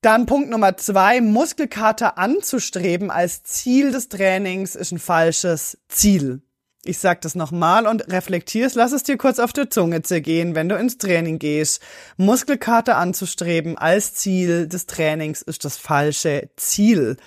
Dann 0.00 0.26
Punkt 0.26 0.50
Nummer 0.50 0.76
zwei, 0.76 1.20
Muskelkater 1.20 2.18
anzustreben 2.18 3.10
als 3.10 3.44
Ziel 3.44 3.92
des 3.92 4.08
Trainings 4.08 4.74
ist 4.74 4.90
ein 4.90 4.98
falsches 4.98 5.78
Ziel. 5.88 6.42
Ich 6.84 6.98
sag 6.98 7.20
das 7.20 7.36
nochmal 7.36 7.86
und 7.86 8.12
reflektierst, 8.12 8.74
lass 8.74 8.90
es 8.90 9.04
dir 9.04 9.16
kurz 9.16 9.38
auf 9.38 9.52
der 9.52 9.70
Zunge 9.70 10.02
zergehen, 10.02 10.56
wenn 10.56 10.68
du 10.68 10.74
ins 10.74 10.98
Training 10.98 11.38
gehst. 11.38 11.80
Muskelkater 12.16 12.96
anzustreben 12.96 13.78
als 13.78 14.14
Ziel 14.14 14.66
des 14.66 14.86
Trainings 14.86 15.42
ist 15.42 15.64
das 15.64 15.76
falsche 15.76 16.50
Ziel. 16.56 17.18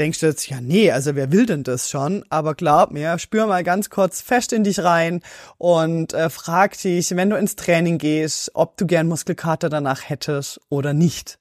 Denkst 0.00 0.18
du 0.18 0.26
jetzt, 0.26 0.48
ja, 0.48 0.60
nee, 0.60 0.90
also 0.90 1.14
wer 1.14 1.30
will 1.30 1.46
denn 1.46 1.62
das 1.62 1.88
schon? 1.88 2.24
Aber 2.28 2.56
glaub 2.56 2.90
mir, 2.90 3.20
spür 3.20 3.46
mal 3.46 3.62
ganz 3.62 3.88
kurz 3.88 4.20
fest 4.20 4.52
in 4.52 4.64
dich 4.64 4.82
rein 4.82 5.22
und 5.58 6.12
äh, 6.12 6.28
frag 6.28 6.76
dich, 6.76 7.14
wenn 7.14 7.30
du 7.30 7.36
ins 7.36 7.54
Training 7.54 7.98
gehst, 7.98 8.50
ob 8.54 8.76
du 8.78 8.86
gern 8.86 9.06
Muskelkater 9.06 9.68
danach 9.68 10.08
hättest 10.08 10.60
oder 10.70 10.92
nicht. 10.92 11.38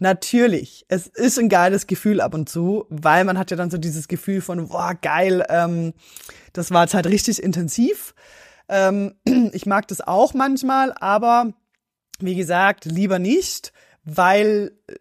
Natürlich, 0.00 0.86
es 0.88 1.06
ist 1.06 1.38
ein 1.38 1.48
geiles 1.50 1.86
Gefühl 1.86 2.20
ab 2.20 2.34
und 2.34 2.48
zu, 2.48 2.86
weil 2.88 3.24
man 3.24 3.38
hat 3.38 3.50
ja 3.50 3.56
dann 3.56 3.70
so 3.70 3.78
dieses 3.78 4.08
Gefühl 4.08 4.40
von, 4.40 4.68
boah, 4.68 4.94
geil, 4.94 5.44
ähm, 5.48 5.92
das 6.52 6.70
war 6.70 6.84
jetzt 6.84 6.94
halt 6.94 7.06
richtig 7.06 7.42
intensiv. 7.42 8.14
Ähm, 8.68 9.14
ich 9.52 9.66
mag 9.66 9.88
das 9.88 10.00
auch 10.00 10.32
manchmal, 10.32 10.94
aber 10.98 11.52
wie 12.18 12.34
gesagt, 12.34 12.86
lieber 12.86 13.18
nicht, 13.18 13.72
weil 14.04 14.72
äh, 14.86 14.94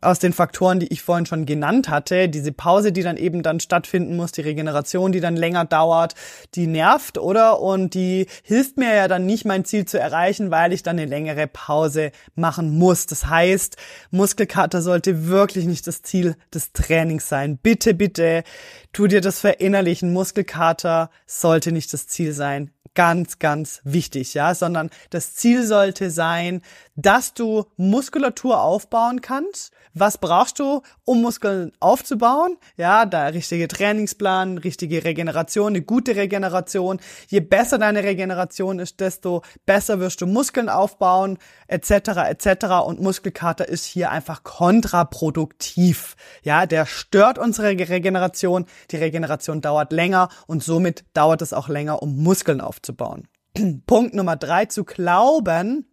aus 0.00 0.18
den 0.18 0.32
Faktoren, 0.32 0.80
die 0.80 0.92
ich 0.92 1.02
vorhin 1.02 1.26
schon 1.26 1.46
genannt 1.46 1.88
hatte, 1.88 2.28
diese 2.28 2.52
Pause, 2.52 2.92
die 2.92 3.02
dann 3.02 3.16
eben 3.16 3.42
dann 3.42 3.60
stattfinden 3.60 4.16
muss, 4.16 4.32
die 4.32 4.42
Regeneration, 4.42 5.12
die 5.12 5.20
dann 5.20 5.36
länger 5.36 5.64
dauert, 5.64 6.14
die 6.54 6.66
nervt, 6.66 7.18
oder? 7.18 7.60
Und 7.60 7.94
die 7.94 8.26
hilft 8.42 8.76
mir 8.76 8.94
ja 8.94 9.08
dann 9.08 9.26
nicht, 9.26 9.44
mein 9.44 9.64
Ziel 9.64 9.84
zu 9.84 9.98
erreichen, 9.98 10.50
weil 10.50 10.72
ich 10.72 10.82
dann 10.82 10.98
eine 10.98 11.06
längere 11.06 11.46
Pause 11.46 12.12
machen 12.34 12.76
muss. 12.78 13.06
Das 13.06 13.26
heißt, 13.26 13.76
Muskelkater 14.10 14.82
sollte 14.82 15.26
wirklich 15.26 15.66
nicht 15.66 15.86
das 15.86 16.02
Ziel 16.02 16.36
des 16.52 16.72
Trainings 16.72 17.28
sein. 17.28 17.58
Bitte, 17.58 17.94
bitte, 17.94 18.44
tu 18.92 19.06
dir 19.06 19.20
das 19.20 19.40
verinnerlichen. 19.40 20.12
Muskelkater 20.12 21.10
sollte 21.26 21.72
nicht 21.72 21.92
das 21.92 22.06
Ziel 22.06 22.32
sein 22.32 22.70
ganz, 22.96 23.38
ganz 23.38 23.80
wichtig, 23.84 24.34
ja, 24.34 24.56
sondern 24.56 24.90
das 25.10 25.34
Ziel 25.34 25.64
sollte 25.64 26.10
sein, 26.10 26.62
dass 26.96 27.34
du 27.34 27.66
Muskulatur 27.76 28.60
aufbauen 28.60 29.20
kannst. 29.20 29.72
Was 29.94 30.18
brauchst 30.18 30.58
du, 30.58 30.82
um 31.04 31.22
Muskeln 31.22 31.72
aufzubauen? 31.80 32.56
Ja, 32.76 33.06
da 33.06 33.26
richtige 33.28 33.68
Trainingsplan, 33.68 34.58
richtige 34.58 35.04
Regeneration, 35.04 35.68
eine 35.68 35.82
gute 35.82 36.16
Regeneration. 36.16 36.98
Je 37.28 37.40
besser 37.40 37.78
deine 37.78 38.02
Regeneration 38.02 38.78
ist, 38.78 39.00
desto 39.00 39.42
besser 39.64 40.00
wirst 40.00 40.20
du 40.20 40.26
Muskeln 40.26 40.68
aufbauen, 40.68 41.38
etc., 41.68 41.90
etc. 42.28 42.66
Und 42.86 43.00
Muskelkater 43.00 43.68
ist 43.68 43.84
hier 43.84 44.10
einfach 44.10 44.42
kontraproduktiv. 44.42 46.16
Ja, 46.42 46.66
der 46.66 46.86
stört 46.86 47.38
unsere 47.38 47.68
Regeneration. 47.68 48.66
Die 48.90 48.96
Regeneration 48.96 49.60
dauert 49.60 49.92
länger 49.92 50.28
und 50.46 50.62
somit 50.62 51.04
dauert 51.14 51.42
es 51.42 51.52
auch 51.52 51.68
länger, 51.68 52.02
um 52.02 52.22
Muskeln 52.22 52.60
aufzubauen. 52.60 53.28
Punkt 53.86 54.14
Nummer 54.14 54.36
drei, 54.36 54.66
zu 54.66 54.84
glauben, 54.84 55.86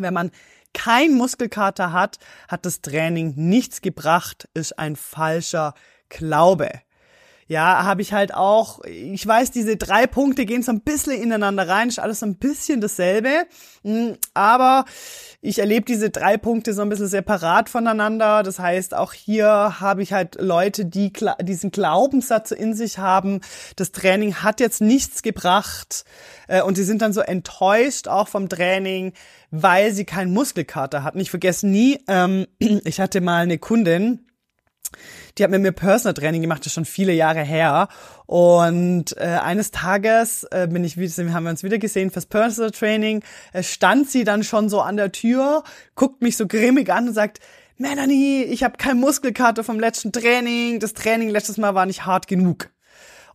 wenn 0.00 0.14
man 0.14 0.30
kein 0.74 1.14
Muskelkater 1.14 1.92
hat, 1.92 2.18
hat 2.48 2.66
das 2.66 2.82
Training 2.82 3.34
nichts 3.36 3.80
gebracht, 3.80 4.48
ist 4.54 4.78
ein 4.78 4.96
falscher 4.96 5.74
Glaube 6.08 6.70
ja, 7.48 7.84
habe 7.84 8.02
ich 8.02 8.12
halt 8.12 8.34
auch, 8.34 8.84
ich 8.84 9.26
weiß, 9.26 9.50
diese 9.50 9.78
drei 9.78 10.06
Punkte 10.06 10.44
gehen 10.44 10.62
so 10.62 10.70
ein 10.70 10.82
bisschen 10.82 11.20
ineinander 11.20 11.66
rein, 11.66 11.88
ist 11.88 11.98
alles 11.98 12.20
so 12.20 12.26
ein 12.26 12.36
bisschen 12.36 12.82
dasselbe, 12.82 13.46
hm, 13.82 14.16
aber 14.34 14.84
ich 15.40 15.58
erlebe 15.58 15.86
diese 15.86 16.10
drei 16.10 16.36
Punkte 16.36 16.74
so 16.74 16.82
ein 16.82 16.90
bisschen 16.90 17.06
separat 17.06 17.70
voneinander. 17.70 18.42
Das 18.42 18.58
heißt, 18.58 18.92
auch 18.92 19.14
hier 19.14 19.80
habe 19.80 20.02
ich 20.02 20.12
halt 20.12 20.36
Leute, 20.40 20.84
die 20.84 21.10
diesen 21.40 21.70
Glaubenssatz 21.70 22.50
in 22.50 22.74
sich 22.74 22.98
haben, 22.98 23.40
das 23.76 23.92
Training 23.92 24.34
hat 24.36 24.60
jetzt 24.60 24.82
nichts 24.82 25.22
gebracht 25.22 26.04
äh, 26.48 26.60
und 26.60 26.74
sie 26.74 26.84
sind 26.84 27.00
dann 27.00 27.14
so 27.14 27.20
enttäuscht 27.20 28.08
auch 28.08 28.28
vom 28.28 28.50
Training, 28.50 29.14
weil 29.50 29.92
sie 29.92 30.04
keinen 30.04 30.34
Muskelkater 30.34 31.02
hatten. 31.02 31.20
Ich 31.20 31.30
vergesse 31.30 31.66
nie, 31.66 31.98
ähm, 32.08 32.46
ich 32.58 33.00
hatte 33.00 33.22
mal 33.22 33.42
eine 33.42 33.58
Kundin, 33.58 34.27
die 35.36 35.44
hat 35.44 35.50
mit 35.50 35.62
mir 35.62 35.72
Personal 35.72 36.14
Training 36.14 36.42
gemacht, 36.42 36.60
das 36.60 36.68
ist 36.68 36.74
schon 36.74 36.84
viele 36.84 37.12
Jahre 37.12 37.42
her. 37.42 37.88
Und 38.26 39.16
äh, 39.16 39.38
eines 39.42 39.70
Tages 39.70 40.44
äh, 40.50 40.66
bin 40.70 40.84
ich 40.84 40.96
haben 40.96 41.44
wir 41.44 41.50
uns 41.50 41.62
wieder 41.62 41.78
gesehen 41.78 42.10
fürs 42.10 42.26
Personal 42.26 42.70
Training, 42.70 43.22
äh, 43.52 43.62
stand 43.62 44.10
sie 44.10 44.24
dann 44.24 44.42
schon 44.42 44.68
so 44.68 44.80
an 44.80 44.96
der 44.96 45.12
Tür, 45.12 45.62
guckt 45.94 46.22
mich 46.22 46.36
so 46.36 46.46
grimmig 46.46 46.90
an 46.90 47.08
und 47.08 47.14
sagt, 47.14 47.40
Melanie, 47.76 48.42
ich 48.42 48.64
habe 48.64 48.76
kein 48.76 48.98
Muskelkater 48.98 49.62
vom 49.62 49.78
letzten 49.78 50.10
Training. 50.10 50.80
Das 50.80 50.94
Training 50.94 51.28
letztes 51.28 51.58
Mal 51.58 51.76
war 51.76 51.86
nicht 51.86 52.06
hart 52.06 52.26
genug. 52.26 52.70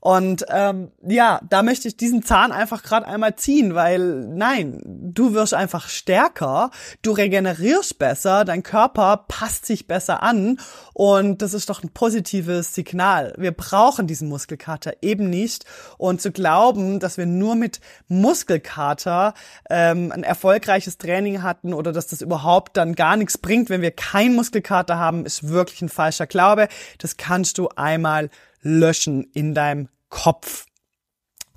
Und 0.03 0.43
ähm, 0.50 0.91
ja, 1.07 1.39
da 1.50 1.63
möchte 1.63 1.88
ich 1.88 1.95
diesen 1.95 2.24
Zahn 2.24 2.51
einfach 2.51 2.83
gerade 2.83 3.07
einmal 3.07 3.38
ziehen, 3.38 3.74
weil 3.74 4.27
nein, 4.27 4.81
du 4.83 5.33
wirst 5.33 5.53
einfach 5.53 5.88
stärker, 5.88 6.72
du 7.03 7.13
regenerierst 7.13 8.00
besser, 8.00 8.43
dein 8.43 8.63
Körper 8.63 9.24
passt 9.29 9.65
sich 9.65 9.88
besser 9.88 10.22
an 10.22 10.60
und 10.91 11.41
das 11.41 11.53
ist 11.53 11.69
doch 11.69 11.83
ein 11.83 11.93
positives 11.93 12.75
Signal. 12.75 13.33
Wir 13.38 13.53
brauchen 13.53 14.05
diesen 14.05 14.27
Muskelkater 14.27 14.91
eben 15.01 15.29
nicht 15.29 15.63
und 15.98 16.22
zu 16.22 16.33
glauben, 16.33 17.00
dass 17.00 17.17
wir 17.17 17.25
nur 17.25 17.55
mit 17.55 17.79
Muskelkater 18.10 19.33
ähm, 19.69 20.12
ein 20.12 20.24
erfolgreiches 20.24 20.98
Training 20.98 21.43
hatten 21.43 21.74
oder 21.74 21.93
dass 21.93 22.07
das 22.07 22.19
überhaupt 22.19 22.75
dann 22.75 22.95
gar 22.95 23.15
nichts 23.15 23.38
bringt, 23.38 23.69
wenn 23.69 23.81
wir 23.81 23.91
keinen 23.91 24.36
Muskelkater 24.36 25.00
haben, 25.00 25.25
ist 25.25 25.48
wirklich 25.48 25.81
ein 25.81 25.88
falscher 25.88 26.27
Glaube. 26.27 26.67
Das 26.98 27.15
kannst 27.15 27.57
du 27.57 27.69
einmal 27.69 28.29
löschen 28.63 29.24
in 29.34 29.53
deinem 29.53 29.89
Kopf. 30.10 30.65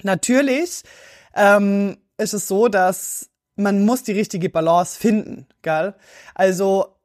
Natürlich 0.03 0.83
ähm, 1.35 1.97
ist 2.19 2.35
es 2.35 2.47
so, 2.49 2.69
dass 2.69 3.31
man 3.57 3.85
muss 3.85 4.03
die 4.03 4.13
richtige 4.13 4.51
Balance 4.51 4.99
finden, 4.99 5.47
gell? 5.63 5.95
Also 6.35 6.97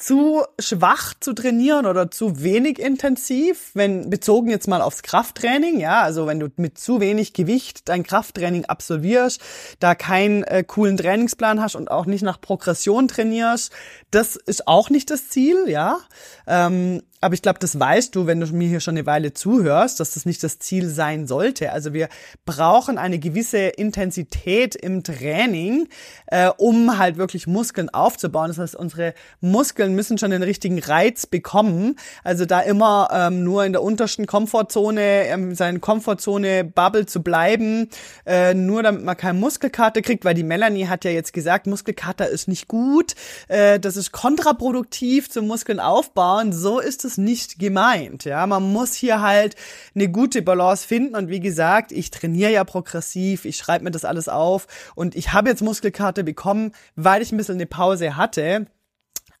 zu 0.00 0.42
schwach 0.58 1.12
zu 1.20 1.34
trainieren 1.34 1.84
oder 1.84 2.10
zu 2.10 2.42
wenig 2.42 2.78
intensiv, 2.78 3.70
wenn 3.74 4.08
bezogen 4.08 4.48
jetzt 4.48 4.66
mal 4.66 4.80
aufs 4.80 5.02
Krafttraining, 5.02 5.78
ja, 5.78 6.00
also 6.00 6.26
wenn 6.26 6.40
du 6.40 6.48
mit 6.56 6.78
zu 6.78 7.00
wenig 7.00 7.34
Gewicht 7.34 7.88
dein 7.88 8.02
Krafttraining 8.02 8.64
absolvierst, 8.64 9.42
da 9.78 9.94
keinen 9.94 10.42
äh, 10.44 10.64
coolen 10.66 10.96
Trainingsplan 10.96 11.60
hast 11.60 11.74
und 11.74 11.90
auch 11.90 12.06
nicht 12.06 12.22
nach 12.22 12.40
Progression 12.40 13.08
trainierst, 13.08 13.72
das 14.10 14.36
ist 14.36 14.66
auch 14.66 14.88
nicht 14.88 15.10
das 15.10 15.28
Ziel, 15.28 15.68
ja. 15.68 15.98
Ähm, 16.46 17.02
aber 17.20 17.34
ich 17.34 17.42
glaube, 17.42 17.58
das 17.58 17.78
weißt 17.78 18.14
du, 18.14 18.26
wenn 18.26 18.40
du 18.40 18.46
mir 18.46 18.68
hier 18.68 18.80
schon 18.80 18.96
eine 18.96 19.04
Weile 19.04 19.34
zuhörst, 19.34 20.00
dass 20.00 20.14
das 20.14 20.24
nicht 20.24 20.42
das 20.42 20.58
Ziel 20.58 20.88
sein 20.88 21.26
sollte. 21.26 21.70
Also 21.72 21.92
wir 21.92 22.08
brauchen 22.46 22.96
eine 22.96 23.18
gewisse 23.18 23.58
Intensität 23.58 24.74
im 24.74 25.04
Training, 25.04 25.88
äh, 26.28 26.48
um 26.56 26.96
halt 26.98 27.18
wirklich 27.18 27.46
Muskeln 27.46 27.90
aufzubauen. 27.90 28.48
Das 28.48 28.58
heißt, 28.58 28.74
unsere 28.74 29.12
Muskeln 29.40 29.94
müssen 29.94 30.16
schon 30.16 30.30
den 30.30 30.42
richtigen 30.42 30.78
Reiz 30.78 31.26
bekommen. 31.26 31.96
Also 32.24 32.46
da 32.46 32.60
immer 32.60 33.08
ähm, 33.12 33.44
nur 33.44 33.66
in 33.66 33.72
der 33.72 33.82
untersten 33.82 34.26
Komfortzone, 34.26 35.26
ähm, 35.26 35.54
seine 35.54 35.78
Komfortzone 35.78 36.64
Bubble 36.64 37.04
zu 37.04 37.22
bleiben, 37.22 37.90
äh, 38.24 38.54
nur 38.54 38.82
damit 38.82 39.04
man 39.04 39.16
keine 39.16 39.38
Muskelkater 39.38 40.00
kriegt, 40.00 40.24
weil 40.24 40.34
die 40.34 40.42
Melanie 40.42 40.86
hat 40.86 41.04
ja 41.04 41.10
jetzt 41.10 41.34
gesagt, 41.34 41.66
Muskelkater 41.66 42.28
ist 42.28 42.48
nicht 42.48 42.66
gut, 42.66 43.14
äh, 43.48 43.78
das 43.78 43.96
ist 43.96 44.10
kontraproduktiv 44.12 45.28
zum 45.28 45.46
Muskeln 45.46 45.80
aufbauen. 45.80 46.52
So 46.54 46.80
ist 46.80 47.04
es 47.04 47.09
es 47.10 47.18
nicht 47.18 47.58
gemeint. 47.58 48.24
Ja, 48.24 48.46
man 48.46 48.72
muss 48.72 48.94
hier 48.94 49.20
halt 49.20 49.56
eine 49.94 50.08
gute 50.08 50.42
Balance 50.42 50.86
finden. 50.86 51.14
Und 51.14 51.28
wie 51.28 51.40
gesagt, 51.40 51.92
ich 51.92 52.10
trainiere 52.10 52.52
ja 52.52 52.64
progressiv, 52.64 53.44
ich 53.44 53.56
schreibe 53.56 53.84
mir 53.84 53.90
das 53.90 54.04
alles 54.04 54.28
auf 54.28 54.66
und 54.94 55.14
ich 55.16 55.32
habe 55.32 55.50
jetzt 55.50 55.62
Muskelkarte 55.62 56.24
bekommen, 56.24 56.72
weil 56.96 57.22
ich 57.22 57.32
ein 57.32 57.36
bisschen 57.36 57.56
eine 57.56 57.66
Pause 57.66 58.16
hatte. 58.16 58.66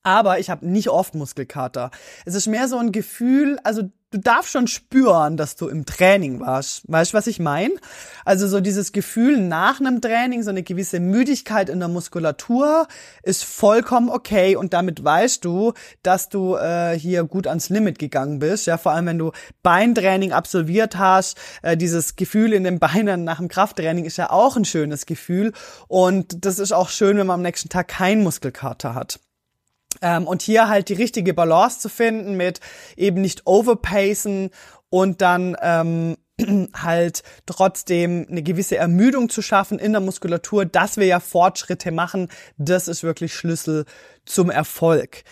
Aber 0.02 0.38
ich 0.38 0.48
habe 0.48 0.66
nicht 0.66 0.88
oft 0.88 1.14
Muskelkater. 1.14 1.90
Es 2.24 2.34
ist 2.34 2.46
mehr 2.46 2.68
so 2.68 2.78
ein 2.78 2.90
Gefühl, 2.90 3.58
also 3.64 3.82
du 4.10 4.18
darfst 4.18 4.50
schon 4.50 4.66
spüren, 4.66 5.36
dass 5.36 5.56
du 5.56 5.68
im 5.68 5.86
Training 5.86 6.40
warst. 6.40 6.82
Weißt 6.88 7.12
du, 7.12 7.16
was 7.16 7.26
ich 7.26 7.38
meine? 7.38 7.74
Also 8.24 8.48
so 8.48 8.60
dieses 8.60 8.92
Gefühl 8.92 9.38
nach 9.38 9.78
einem 9.80 10.00
Training, 10.00 10.42
so 10.42 10.50
eine 10.50 10.62
gewisse 10.62 11.00
Müdigkeit 11.00 11.68
in 11.68 11.78
der 11.78 11.88
Muskulatur 11.88 12.88
ist 13.22 13.44
vollkommen 13.44 14.08
okay 14.08 14.56
und 14.56 14.72
damit 14.72 15.04
weißt 15.04 15.44
du, 15.44 15.74
dass 16.02 16.28
du 16.28 16.56
äh, 16.56 16.98
hier 16.98 17.24
gut 17.24 17.46
ans 17.46 17.68
Limit 17.68 17.98
gegangen 17.98 18.40
bist. 18.40 18.66
Ja, 18.66 18.78
vor 18.78 18.92
allem 18.92 19.06
wenn 19.06 19.18
du 19.18 19.32
Beintraining 19.62 20.32
absolviert 20.32 20.98
hast, 20.98 21.38
äh, 21.62 21.76
dieses 21.76 22.16
Gefühl 22.16 22.52
in 22.52 22.64
den 22.64 22.78
Beinen 22.78 23.24
nach 23.24 23.38
dem 23.38 23.48
Krafttraining 23.48 24.04
ist 24.06 24.16
ja 24.16 24.30
auch 24.30 24.56
ein 24.56 24.64
schönes 24.64 25.06
Gefühl 25.06 25.52
und 25.86 26.44
das 26.44 26.58
ist 26.58 26.72
auch 26.72 26.88
schön, 26.88 27.16
wenn 27.16 27.26
man 27.26 27.34
am 27.34 27.42
nächsten 27.42 27.68
Tag 27.68 27.88
keinen 27.88 28.24
Muskelkater 28.24 28.94
hat. 28.94 29.20
Ähm, 30.02 30.26
und 30.26 30.42
hier 30.42 30.68
halt 30.68 30.88
die 30.88 30.94
richtige 30.94 31.34
Balance 31.34 31.80
zu 31.80 31.88
finden 31.88 32.36
mit 32.36 32.60
eben 32.96 33.20
nicht 33.20 33.46
overpacen 33.46 34.50
und 34.88 35.20
dann 35.20 35.56
ähm, 35.60 36.16
halt 36.74 37.22
trotzdem 37.46 38.26
eine 38.30 38.42
gewisse 38.42 38.76
Ermüdung 38.76 39.28
zu 39.28 39.42
schaffen 39.42 39.78
in 39.78 39.92
der 39.92 40.00
Muskulatur, 40.00 40.64
dass 40.64 40.96
wir 40.96 41.06
ja 41.06 41.20
Fortschritte 41.20 41.92
machen, 41.92 42.28
das 42.56 42.88
ist 42.88 43.02
wirklich 43.02 43.34
Schlüssel 43.34 43.84
zum 44.24 44.50
Erfolg. 44.50 45.24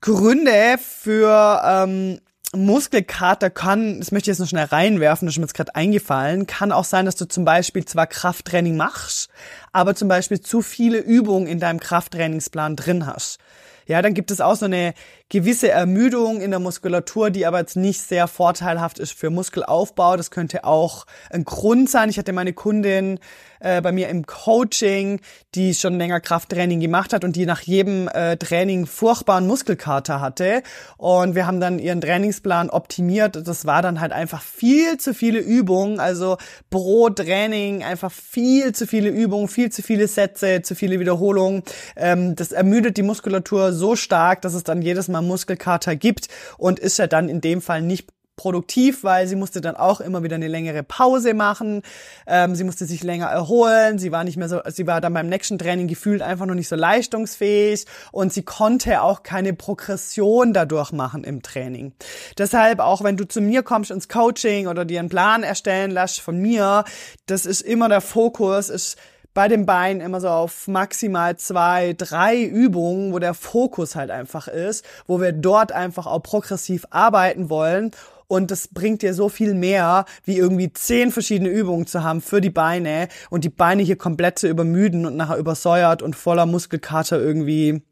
Gründe 0.00 0.76
für 0.78 1.62
ähm, 1.64 2.20
Muskelkater 2.54 3.50
kann, 3.50 3.98
das 3.98 4.12
möchte 4.12 4.30
ich 4.30 4.34
jetzt 4.34 4.40
noch 4.40 4.48
schnell 4.48 4.66
reinwerfen, 4.66 5.26
das 5.26 5.34
ist 5.34 5.38
mir 5.38 5.44
jetzt 5.44 5.54
gerade 5.54 5.74
eingefallen, 5.74 6.46
kann 6.46 6.72
auch 6.72 6.84
sein, 6.84 7.06
dass 7.06 7.16
du 7.16 7.26
zum 7.26 7.44
Beispiel 7.44 7.84
zwar 7.84 8.06
Krafttraining 8.06 8.76
machst, 8.76 9.28
aber 9.72 9.94
zum 9.94 10.08
Beispiel 10.08 10.40
zu 10.40 10.62
viele 10.62 10.98
Übungen 10.98 11.46
in 11.46 11.58
deinem 11.58 11.80
Krafttrainingsplan 11.80 12.76
drin 12.76 13.06
hast. 13.06 13.38
Ja, 13.86 14.02
dann 14.02 14.14
gibt 14.14 14.30
es 14.30 14.40
auch 14.40 14.56
so 14.56 14.64
eine 14.66 14.94
gewisse 15.34 15.68
Ermüdung 15.68 16.40
in 16.40 16.52
der 16.52 16.60
Muskulatur, 16.60 17.30
die 17.30 17.44
aber 17.44 17.58
jetzt 17.58 17.74
nicht 17.74 18.00
sehr 18.00 18.28
vorteilhaft 18.28 19.00
ist 19.00 19.18
für 19.18 19.30
Muskelaufbau. 19.30 20.16
Das 20.16 20.30
könnte 20.30 20.62
auch 20.62 21.06
ein 21.28 21.44
Grund 21.44 21.90
sein. 21.90 22.08
Ich 22.08 22.18
hatte 22.18 22.32
meine 22.32 22.52
Kundin 22.52 23.18
äh, 23.58 23.80
bei 23.80 23.90
mir 23.90 24.10
im 24.10 24.26
Coaching, 24.26 25.20
die 25.56 25.74
schon 25.74 25.98
länger 25.98 26.20
Krafttraining 26.20 26.78
gemacht 26.78 27.12
hat 27.12 27.24
und 27.24 27.34
die 27.34 27.46
nach 27.46 27.62
jedem 27.62 28.06
äh, 28.08 28.36
Training 28.36 28.86
furchtbaren 28.86 29.48
Muskelkater 29.48 30.20
hatte. 30.20 30.62
Und 30.98 31.34
wir 31.34 31.48
haben 31.48 31.58
dann 31.58 31.80
ihren 31.80 32.00
Trainingsplan 32.00 32.70
optimiert. 32.70 33.48
Das 33.48 33.66
war 33.66 33.82
dann 33.82 34.00
halt 34.00 34.12
einfach 34.12 34.40
viel 34.40 34.98
zu 34.98 35.14
viele 35.14 35.40
Übungen. 35.40 35.98
Also 35.98 36.36
pro 36.70 37.10
Training 37.10 37.82
einfach 37.82 38.12
viel 38.12 38.72
zu 38.72 38.86
viele 38.86 39.08
Übungen, 39.08 39.48
viel 39.48 39.72
zu 39.72 39.82
viele 39.82 40.06
Sätze, 40.06 40.62
zu 40.62 40.76
viele 40.76 41.00
Wiederholungen. 41.00 41.64
Ähm, 41.96 42.36
das 42.36 42.52
ermüdet 42.52 42.96
die 42.98 43.02
Muskulatur 43.02 43.72
so 43.72 43.96
stark, 43.96 44.42
dass 44.42 44.54
es 44.54 44.62
dann 44.62 44.80
jedes 44.80 45.08
Mal 45.08 45.23
Muskelkater 45.26 45.96
gibt 45.96 46.28
und 46.58 46.78
ist 46.78 46.98
ja 46.98 47.06
dann 47.06 47.28
in 47.28 47.40
dem 47.40 47.60
Fall 47.60 47.82
nicht 47.82 48.08
produktiv, 48.36 49.04
weil 49.04 49.26
sie 49.26 49.36
musste 49.36 49.60
dann 49.60 49.76
auch 49.76 50.00
immer 50.00 50.22
wieder 50.22 50.36
eine 50.36 50.48
längere 50.48 50.82
Pause 50.82 51.34
machen. 51.34 51.82
Ähm, 52.26 52.54
sie 52.54 52.64
musste 52.64 52.86
sich 52.86 53.02
länger 53.02 53.26
erholen. 53.26 53.98
Sie 53.98 54.12
war 54.12 54.24
nicht 54.24 54.36
mehr 54.36 54.48
so, 54.48 54.60
sie 54.66 54.86
war 54.86 55.00
dann 55.00 55.14
beim 55.14 55.28
nächsten 55.28 55.58
Training 55.58 55.86
gefühlt 55.86 56.22
einfach 56.22 56.46
noch 56.46 56.54
nicht 56.54 56.68
so 56.68 56.76
leistungsfähig 56.76 57.84
und 58.12 58.32
sie 58.32 58.42
konnte 58.42 59.02
auch 59.02 59.22
keine 59.22 59.52
Progression 59.52 60.52
dadurch 60.52 60.92
machen 60.92 61.24
im 61.24 61.42
Training. 61.42 61.92
Deshalb 62.36 62.80
auch, 62.80 63.04
wenn 63.04 63.16
du 63.16 63.26
zu 63.26 63.40
mir 63.40 63.62
kommst 63.62 63.90
ins 63.90 64.08
Coaching 64.08 64.66
oder 64.66 64.84
dir 64.84 65.00
einen 65.00 65.08
Plan 65.08 65.42
erstellen 65.42 65.90
lässt 65.90 66.20
von 66.20 66.36
mir, 66.36 66.84
das 67.26 67.46
ist 67.46 67.60
immer 67.60 67.88
der 67.88 68.00
Fokus, 68.00 68.68
ist 68.68 68.96
bei 69.34 69.48
den 69.48 69.66
Beinen 69.66 70.00
immer 70.00 70.20
so 70.20 70.28
auf 70.28 70.68
maximal 70.68 71.36
zwei, 71.36 71.94
drei 71.98 72.42
Übungen, 72.42 73.12
wo 73.12 73.18
der 73.18 73.34
Fokus 73.34 73.96
halt 73.96 74.10
einfach 74.10 74.48
ist, 74.48 74.84
wo 75.06 75.20
wir 75.20 75.32
dort 75.32 75.72
einfach 75.72 76.06
auch 76.06 76.20
progressiv 76.20 76.86
arbeiten 76.90 77.50
wollen 77.50 77.90
und 78.26 78.50
das 78.50 78.68
bringt 78.68 79.02
dir 79.02 79.14
so 79.14 79.28
viel 79.28 79.54
mehr, 79.54 80.06
wie 80.24 80.38
irgendwie 80.38 80.72
zehn 80.72 81.10
verschiedene 81.10 81.50
Übungen 81.50 81.86
zu 81.86 82.02
haben 82.02 82.20
für 82.20 82.40
die 82.40 82.50
Beine 82.50 83.08
und 83.30 83.44
die 83.44 83.50
Beine 83.50 83.82
hier 83.82 83.96
komplett 83.96 84.38
zu 84.38 84.48
übermüden 84.48 85.06
und 85.06 85.16
nachher 85.16 85.36
übersäuert 85.36 86.02
und 86.02 86.16
voller 86.16 86.46
Muskelkater 86.46 87.18
irgendwie 87.20 87.82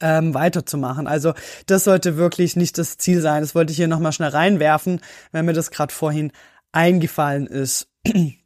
ähm, 0.00 0.34
weiterzumachen. 0.34 1.06
Also 1.06 1.34
das 1.66 1.84
sollte 1.84 2.16
wirklich 2.16 2.56
nicht 2.56 2.78
das 2.78 2.98
Ziel 2.98 3.20
sein. 3.20 3.42
Das 3.42 3.54
wollte 3.54 3.70
ich 3.70 3.76
hier 3.76 3.88
nochmal 3.88 4.12
schnell 4.12 4.30
reinwerfen, 4.30 5.00
wenn 5.32 5.44
mir 5.44 5.52
das 5.52 5.70
gerade 5.70 5.94
vorhin 5.94 6.32
eingefallen 6.72 7.46
ist. 7.46 7.88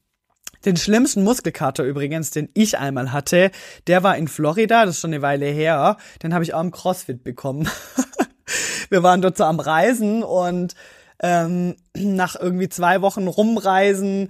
Den 0.68 0.76
schlimmsten 0.76 1.24
Muskelkater 1.24 1.82
übrigens, 1.82 2.30
den 2.30 2.50
ich 2.52 2.76
einmal 2.76 3.10
hatte, 3.10 3.50
der 3.86 4.02
war 4.02 4.18
in 4.18 4.28
Florida, 4.28 4.84
das 4.84 4.96
ist 4.96 5.00
schon 5.00 5.14
eine 5.14 5.22
Weile 5.22 5.46
her. 5.46 5.96
Den 6.22 6.34
habe 6.34 6.44
ich 6.44 6.52
auch 6.52 6.60
im 6.60 6.72
CrossFit 6.72 7.24
bekommen. 7.24 7.70
Wir 8.90 9.02
waren 9.02 9.22
dort 9.22 9.38
so 9.38 9.44
am 9.44 9.60
Reisen 9.60 10.22
und 10.22 10.74
ähm, 11.22 11.76
nach 11.94 12.36
irgendwie 12.36 12.68
zwei 12.68 13.00
Wochen 13.00 13.28
rumreisen 13.28 14.28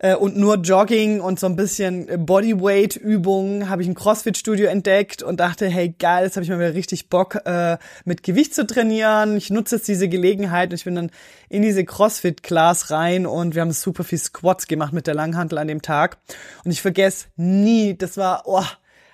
äh, 0.00 0.14
und 0.14 0.36
nur 0.36 0.56
Jogging 0.56 1.20
und 1.20 1.38
so 1.38 1.46
ein 1.46 1.56
bisschen 1.56 2.26
Bodyweight-Übungen 2.26 3.68
habe 3.68 3.82
ich 3.82 3.88
ein 3.88 3.94
CrossFit-Studio 3.94 4.66
entdeckt 4.66 5.22
und 5.22 5.38
dachte, 5.40 5.68
hey 5.68 5.94
geil, 5.98 6.24
jetzt 6.24 6.36
habe 6.36 6.44
ich 6.44 6.50
mal 6.50 6.58
wieder 6.58 6.74
richtig 6.74 7.08
Bock, 7.10 7.36
äh, 7.44 7.76
mit 8.04 8.22
Gewicht 8.22 8.54
zu 8.54 8.66
trainieren. 8.66 9.36
Ich 9.36 9.50
nutze 9.50 9.76
jetzt 9.76 9.88
diese 9.88 10.08
Gelegenheit 10.08 10.70
und 10.70 10.76
ich 10.76 10.84
bin 10.84 10.94
dann 10.94 11.10
in 11.50 11.62
diese 11.62 11.84
CrossFit-Class 11.84 12.90
rein 12.90 13.26
und 13.26 13.54
wir 13.54 13.60
haben 13.60 13.72
super 13.72 14.02
viel 14.02 14.18
Squats 14.18 14.66
gemacht 14.66 14.94
mit 14.94 15.06
der 15.06 15.14
Langhantel 15.14 15.58
an 15.58 15.68
dem 15.68 15.82
Tag. 15.82 16.16
Und 16.64 16.70
ich 16.70 16.80
vergesse 16.80 17.26
nie, 17.36 17.94
das 17.94 18.16
war, 18.16 18.44
oh, 18.46 18.64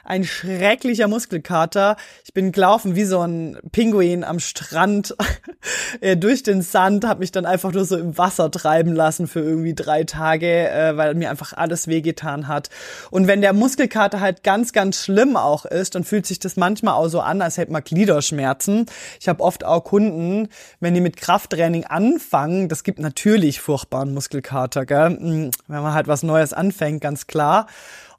ein 0.07 0.25
schrecklicher 0.25 1.09
Muskelkater. 1.09 1.97
Ich 2.25 2.33
bin 2.33 2.53
gelaufen 2.53 2.95
wie 2.95 3.05
so 3.05 3.21
ein 3.21 3.59
Pinguin 3.73 4.25
am 4.25 4.39
Strand 4.39 5.17
äh, 6.01 6.17
durch 6.17 6.43
den 6.43 6.63
Sand, 6.63 7.05
habe 7.05 7.21
mich 7.21 7.33
dann 7.33 7.45
einfach 7.45 7.73
nur 7.73 7.85
so 7.85 7.97
im 7.97 8.17
Wasser 8.17 8.51
treiben 8.51 8.95
lassen 8.95 9.27
für 9.27 9.41
irgendwie 9.41 9.75
drei 9.75 10.05
Tage, 10.05 10.71
äh, 10.71 10.97
weil 10.97 11.15
mir 11.15 11.31
einfach 11.31 11.53
alles 11.53 11.89
wehgetan 11.89 12.47
hat. 12.47 12.71
Und 13.11 13.27
wenn 13.27 13.41
der 13.41 13.53
Muskelkater 13.53 14.21
halt 14.21 14.45
ganz, 14.45 14.73
ganz 14.73 15.03
schlimm 15.03 15.37
auch 15.37 15.65
ist, 15.65 15.97
dann 15.97 16.05
fühlt 16.05 16.27
sich 16.27 16.39
das 16.39 16.57
manchmal 16.57 16.95
auch 16.95 17.09
so 17.09 17.21
an, 17.21 17.43
als 17.43 17.59
hätte 17.59 17.73
man 17.73 17.83
Gliederschmerzen. 17.83 18.87
Ich 19.21 19.29
habe 19.29 19.43
oft 19.43 19.65
auch 19.65 19.83
Kunden, 19.83 20.49
wenn 20.79 20.95
die 20.95 21.01
mit 21.01 21.17
Krafttraining 21.17 21.85
anfangen, 21.85 22.69
das 22.69 22.85
gibt 22.85 23.01
natürlich 23.01 23.61
furchtbaren 23.61 24.15
Muskelkater, 24.15 24.87
gell? 24.87 25.11
Hm, 25.11 25.51
wenn 25.67 25.83
man 25.83 25.95
halt 25.95 26.07
was 26.07 26.23
Neues 26.23 26.53
anfängt, 26.53 27.01
ganz 27.01 27.27
klar. 27.27 27.67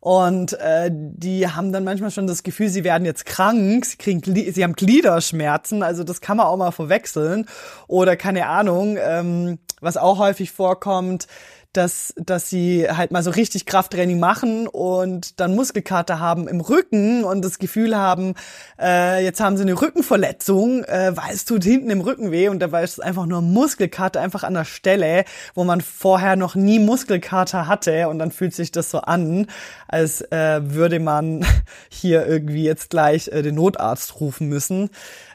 Und 0.08 0.54
äh, 0.62 0.90
die 0.90 1.50
haben 1.50 1.74
dann 1.74 1.84
manchmal 1.84 2.12
schon 2.12 2.28
das 2.28 2.42
Gefühl, 2.42 2.70
sie 2.70 2.86
werden 2.86 3.04
jetzt 3.04 3.26
krank, 3.26 3.84
sie, 3.84 3.98
kriegen, 3.98 4.22
sie 4.24 4.64
haben 4.64 4.72
Gliederschmerzen, 4.72 5.84
also 5.84 6.06
das 6.06 6.22
kann 6.22 6.38
man 6.38 6.46
auch 6.46 6.56
mal 6.56 6.72
verwechseln. 6.72 7.46
Oder 7.88 8.16
keine 8.16 8.48
Ahnung, 8.48 8.98
ähm, 8.98 9.60
was 9.82 9.98
auch 9.98 10.18
häufig 10.18 10.54
vorkommt, 10.54 11.28
dass, 11.74 12.14
dass 12.18 12.50
sie 12.50 12.90
halt 12.90 13.12
mal 13.12 13.24
so 13.24 13.32
richtig 13.32 13.66
Krafttraining 13.66 14.20
machen 14.20 14.68
und 14.68 15.40
dann 15.40 15.56
Muskelkater 15.56 16.20
haben 16.20 16.48
im 16.48 16.62
Rücken 16.62 17.24
und 17.24 17.44
das 17.44 17.60
Gefühl 17.60 17.96
haben, 17.96 18.34
äh, 18.80 19.24
jetzt 19.24 19.40
haben 19.40 19.58
sie 19.58 19.64
eine 19.64 19.80
Rückenverletzung, 19.80 20.84
äh, 20.84 21.16
weil 21.16 21.34
es 21.34 21.46
tut 21.46 21.64
hinten 21.64 21.90
im 21.90 22.02
Rücken 22.02 22.32
weh 22.32 22.50
und 22.50 22.60
dabei 22.60 22.84
ist 22.84 22.94
es 22.94 23.00
einfach 23.00 23.26
nur 23.26 23.42
Muskelkater, 23.42 24.22
einfach 24.22 24.44
an 24.44 24.54
der 24.54 24.66
Stelle, 24.66 25.26
wo 25.54 25.64
man 25.64 25.82
vorher 25.82 26.36
noch 26.36 26.56
nie 26.56 26.80
Muskelkater 26.80 27.68
hatte 27.68 28.10
und 28.10 28.20
dann 28.20 28.32
fühlt 28.32 28.54
sich 28.54 28.72
das 28.72 28.90
so 28.90 29.00
an, 29.02 29.48
als 29.88 30.22
äh, 30.32 30.60
würde 30.64 31.00
man 31.00 31.46
hier 31.90 32.26
irgendwie 32.26 32.64
jetzt 32.64 32.90
gleich 32.90 33.28
äh, 33.30 33.42
den 33.42 33.56
Notarzt 33.56 34.20
rufen 34.20 34.48
müssen 34.48 34.90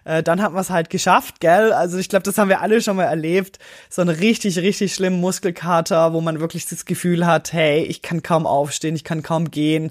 äh, 0.05 0.23
dann 0.23 0.43
hat 0.43 0.53
man 0.53 0.61
es 0.61 0.71
halt 0.71 0.91
geschafft, 0.91 1.41
gell? 1.41 1.73
Also 1.73 1.99
ich 1.99 2.09
glaube, 2.09 2.23
das 2.25 2.39
haben 2.39 2.49
wir 2.49 2.61
alle 2.61 2.81
schon 2.81 2.97
mal 2.97 3.05
erlebt. 3.05 3.59
So 3.89 4.03
einen 4.03 4.15
richtig, 4.15 4.59
richtig 4.59 4.95
schlimmen 4.95 5.21
Muskelkater, 5.21 6.13
wo 6.13 6.21
man 6.21 6.41
wirklich 6.41 6.67
das 6.67 6.85
Gefühl 6.85 7.27
hat, 7.27 7.53
hey, 7.53 7.83
ich 7.85 8.03
kann 8.03 8.23
kaum 8.23 8.47
aufstehen, 8.47 8.97
ich 8.97 9.05
kann 9.05 9.23
kaum 9.23 9.51
gehen. 9.51 9.91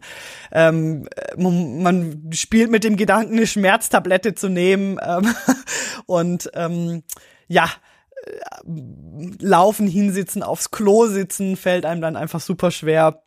Ähm, 0.52 1.08
man, 1.38 1.82
man 1.82 2.30
spielt 2.34 2.72
mit 2.72 2.84
dem 2.84 2.98
Gedanken, 2.98 3.38
eine 3.38 3.48
Schmerztablette 3.48 4.36
zu 4.36 4.50
nehmen. 4.50 4.98
Ähm, 5.06 5.34
und 6.06 6.50
ähm, 6.54 7.04
ja, 7.48 7.70
äh, 8.26 8.72
laufen, 9.40 9.88
hinsitzen, 9.88 10.44
aufs 10.44 10.72
Klo 10.72 11.08
sitzen, 11.08 11.56
fällt 11.56 11.86
einem 11.86 12.02
dann 12.02 12.16
einfach 12.16 12.40
super 12.40 12.72
schwer. 12.72 13.24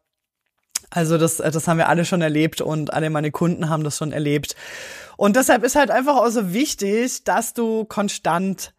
Also 0.90 1.18
das, 1.18 1.38
das 1.38 1.66
haben 1.66 1.78
wir 1.78 1.88
alle 1.88 2.04
schon 2.04 2.22
erlebt 2.22 2.60
und 2.60 2.92
alle 2.92 3.10
meine 3.10 3.32
Kunden 3.32 3.68
haben 3.68 3.82
das 3.82 3.98
schon 3.98 4.12
erlebt. 4.12 4.54
Und 5.16 5.36
deshalb 5.36 5.64
ist 5.64 5.76
halt 5.76 5.90
einfach 5.90 6.16
auch 6.16 6.28
so 6.28 6.52
wichtig, 6.52 7.24
dass 7.24 7.54
du 7.54 7.84
konstant 7.84 8.74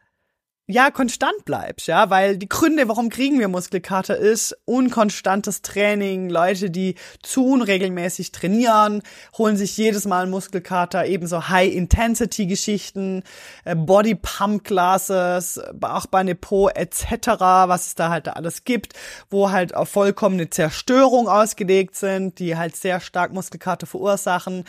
ja, 0.67 0.89
konstant 0.89 1.45
bleibst, 1.45 1.85
ja, 1.85 2.09
weil 2.09 2.37
die 2.37 2.49
Gründe, 2.49 2.87
warum 2.87 3.09
kriegen 3.09 3.37
wir 3.37 3.47
Muskelkater, 3.47 4.17
ist 4.17 4.57
unkonstantes 4.65 5.61
Training. 5.61 6.27
Leute, 6.27 6.71
die 6.71 6.95
zu 7.21 7.45
unregelmäßig 7.45 8.31
trainieren, 8.31 9.03
holen 9.37 9.57
sich 9.57 9.77
jedes 9.77 10.05
Mal 10.05 10.25
Muskelkater, 10.25 11.05
ebenso 11.05 11.49
High-Intensity-Geschichten, 11.49 13.21
äh, 13.63 13.75
Body-Pump-Classes, 13.75 15.61
auch 15.81 16.07
bei 16.07 16.23
Nepo 16.23 16.69
etc., 16.69 17.27
was 17.67 17.85
es 17.85 17.95
da 17.95 18.09
halt 18.09 18.27
alles 18.27 18.63
gibt, 18.63 18.93
wo 19.29 19.51
halt 19.51 19.75
auf 19.75 19.89
vollkommene 19.89 20.49
Zerstörung 20.49 21.27
ausgelegt 21.27 21.95
sind, 21.95 22.39
die 22.39 22.57
halt 22.57 22.75
sehr 22.75 23.01
stark 23.01 23.33
Muskelkater 23.33 23.85
verursachen. 23.85 24.63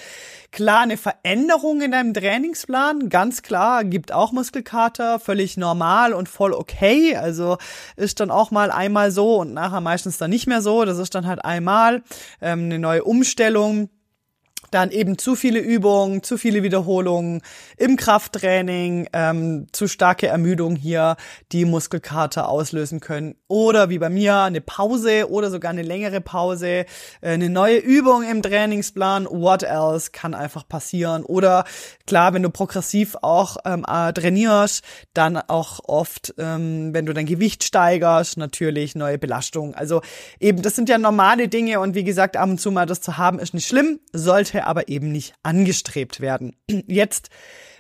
Klar, 0.53 0.81
eine 0.81 0.99
Veränderung 0.99 1.81
in 1.81 1.93
deinem 1.93 2.13
Trainingsplan, 2.13 3.09
ganz 3.09 3.41
klar, 3.41 3.83
gibt 3.83 4.13
auch 4.13 4.33
Muskelkater, 4.33 5.19
völlig 5.19 5.57
normal 5.57 5.86
normal 5.87 6.13
und 6.13 6.29
voll 6.29 6.53
okay. 6.53 7.17
Also 7.17 7.59
ist 7.97 8.21
dann 8.21 8.31
auch 8.31 8.51
mal 8.51 8.71
einmal 8.71 9.11
so 9.11 9.37
und 9.41 9.55
nachher 9.55 9.81
meistens 9.81 10.19
dann 10.19 10.31
nicht 10.31 10.47
mehr 10.47 10.63
so. 10.63 10.85
Das 10.85 10.99
ist 10.99 11.15
dann 11.15 11.27
halt 11.27 11.45
einmal 11.45 12.03
ähm, 12.41 12.65
eine 12.65 12.79
neue 12.79 13.05
Umstellung 13.05 13.89
dann 14.77 14.91
eben 14.91 15.17
zu 15.17 15.37
viele 15.37 15.59
Übungen, 15.59 16.23
zu 16.23 16.37
viele 16.37 16.63
Wiederholungen 16.63 17.41
im 17.79 17.97
Krafttraining, 17.97 19.09
ähm, 19.15 19.69
zu 19.73 19.89
starke 19.89 20.27
Ermüdung 20.27 20.77
hier, 20.77 21.17
die 21.53 21.65
Muskelkater 21.65 22.51
auslösen 22.51 23.01
können. 23.01 23.37
Oder 23.49 23.89
wie 23.89 23.99
bei 23.99 24.11
mir 24.11 24.37
eine 24.37 24.61
Pause 24.61 25.31
oder 25.31 25.51
sogar 25.51 25.71
eine 25.71 25.81
längere 25.81 26.21
Pause, 26.21 26.69
äh, 26.69 26.87
eine 27.23 27.49
neue 27.49 27.79
Übung 27.79 28.23
im 28.23 28.43
Trainingsplan, 28.43 29.27
what 29.31 29.63
else 29.63 30.11
kann 30.13 30.35
einfach 30.35 30.69
passieren. 30.69 31.25
Oder 31.25 31.65
klar, 32.07 32.35
wenn 32.35 32.43
du 32.43 32.51
progressiv 32.51 33.17
auch 33.23 33.57
ähm, 33.65 33.87
äh, 33.89 34.13
trainierst, 34.13 34.85
dann 35.15 35.39
auch 35.39 35.81
oft, 35.85 36.35
ähm, 36.37 36.93
wenn 36.93 37.07
du 37.07 37.15
dein 37.15 37.25
Gewicht 37.25 37.65
steigerst, 37.65 38.37
natürlich 38.37 38.95
neue 38.95 39.17
Belastung. 39.17 39.75
Also 39.75 40.03
eben, 40.39 40.61
das 40.61 40.77
sind 40.77 40.91
ja 40.91 40.99
normale 40.99 41.49
Dinge 41.49 41.81
und 41.81 41.95
wie 41.95 42.05
gesagt, 42.05 42.37
ab 42.37 42.51
und 42.51 42.61
zu 42.61 42.71
mal 42.71 42.85
das 42.85 43.01
zu 43.01 43.17
haben, 43.17 43.39
ist 43.39 43.55
nicht 43.55 43.67
schlimm, 43.67 44.01
sollte 44.13 44.66
aber 44.67 44.89
eben 44.89 45.13
nicht 45.13 45.35
angestrebt 45.43 46.21
werden. 46.21 46.57
Jetzt, 46.87 47.31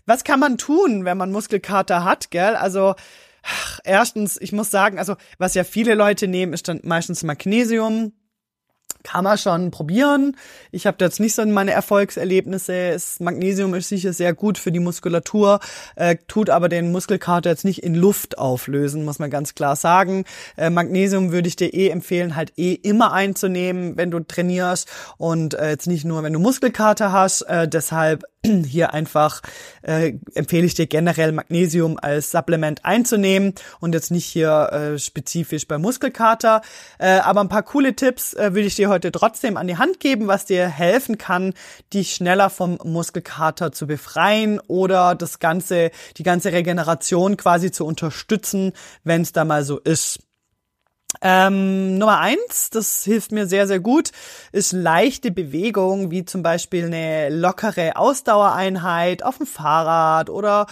was 0.06 0.24
kann 0.24 0.40
man 0.40 0.58
tun, 0.58 1.04
wenn 1.04 1.18
man 1.18 1.32
Muskelkater 1.32 2.04
hat, 2.04 2.30
gell? 2.30 2.56
Also, 2.56 2.94
ach, 3.42 3.80
erstens, 3.84 4.40
ich 4.40 4.52
muss 4.52 4.70
sagen, 4.70 4.98
also, 4.98 5.16
was 5.38 5.54
ja 5.54 5.64
viele 5.64 5.94
Leute 5.94 6.28
nehmen, 6.28 6.52
ist 6.52 6.68
dann 6.68 6.80
meistens 6.84 7.22
Magnesium 7.22 8.12
kann 9.06 9.22
man 9.22 9.38
schon 9.38 9.70
probieren. 9.70 10.36
Ich 10.72 10.86
habe 10.86 10.96
jetzt 11.04 11.20
nicht 11.20 11.34
so 11.34 11.46
meine 11.46 11.70
Erfolgserlebnisse. 11.70 12.90
Das 12.92 13.20
Magnesium 13.20 13.72
ist 13.74 13.88
sicher 13.88 14.12
sehr 14.12 14.34
gut 14.34 14.58
für 14.58 14.72
die 14.72 14.80
Muskulatur, 14.80 15.60
äh, 15.94 16.16
tut 16.26 16.50
aber 16.50 16.68
den 16.68 16.90
Muskelkater 16.90 17.50
jetzt 17.50 17.64
nicht 17.64 17.84
in 17.84 17.94
Luft 17.94 18.36
auflösen, 18.36 19.04
muss 19.04 19.20
man 19.20 19.30
ganz 19.30 19.54
klar 19.54 19.76
sagen. 19.76 20.24
Äh, 20.56 20.70
Magnesium 20.70 21.30
würde 21.30 21.46
ich 21.46 21.54
dir 21.54 21.72
eh 21.72 21.88
empfehlen, 21.88 22.34
halt 22.34 22.52
eh 22.56 22.74
immer 22.74 23.12
einzunehmen, 23.12 23.96
wenn 23.96 24.10
du 24.10 24.20
trainierst 24.20 24.88
und 25.18 25.54
äh, 25.54 25.70
jetzt 25.70 25.86
nicht 25.86 26.04
nur, 26.04 26.24
wenn 26.24 26.32
du 26.32 26.40
Muskelkater 26.40 27.12
hast. 27.12 27.42
Äh, 27.42 27.68
deshalb 27.68 28.24
hier 28.66 28.92
einfach 28.94 29.42
äh, 29.82 30.14
empfehle 30.34 30.66
ich 30.66 30.74
dir 30.74 30.86
generell 30.86 31.32
Magnesium 31.32 31.98
als 32.00 32.30
Supplement 32.30 32.84
einzunehmen 32.84 33.54
und 33.80 33.94
jetzt 33.94 34.10
nicht 34.10 34.26
hier 34.26 34.70
äh, 34.72 34.98
spezifisch 34.98 35.66
bei 35.66 35.78
Muskelkater. 35.78 36.62
Äh, 36.98 37.18
aber 37.18 37.40
ein 37.40 37.48
paar 37.48 37.62
coole 37.62 37.94
Tipps 37.94 38.34
äh, 38.34 38.54
würde 38.54 38.66
ich 38.66 38.76
dir 38.76 38.88
heute 38.88 39.12
trotzdem 39.12 39.56
an 39.56 39.66
die 39.66 39.78
Hand 39.78 40.00
geben, 40.00 40.26
was 40.26 40.44
dir 40.44 40.68
helfen 40.68 41.18
kann, 41.18 41.54
dich 41.92 42.14
schneller 42.14 42.50
vom 42.50 42.78
Muskelkater 42.84 43.72
zu 43.72 43.86
befreien 43.86 44.60
oder 44.66 45.14
das 45.14 45.38
ganze, 45.38 45.90
die 46.16 46.22
ganze 46.22 46.52
Regeneration 46.52 47.36
quasi 47.36 47.70
zu 47.70 47.84
unterstützen, 47.84 48.72
wenn 49.04 49.22
es 49.22 49.32
da 49.32 49.44
mal 49.44 49.64
so 49.64 49.78
ist. 49.78 50.25
Ähm, 51.22 51.98
Nummer 51.98 52.20
eins, 52.20 52.70
das 52.70 53.04
hilft 53.04 53.32
mir 53.32 53.46
sehr, 53.46 53.66
sehr 53.66 53.80
gut, 53.80 54.10
ist 54.52 54.72
leichte 54.72 55.30
Bewegung, 55.30 56.10
wie 56.10 56.24
zum 56.24 56.42
Beispiel 56.42 56.86
eine 56.86 57.30
lockere 57.30 57.96
Ausdauereinheit 57.96 59.22
auf 59.22 59.38
dem 59.38 59.46
Fahrrad 59.46 60.30
oder 60.30 60.66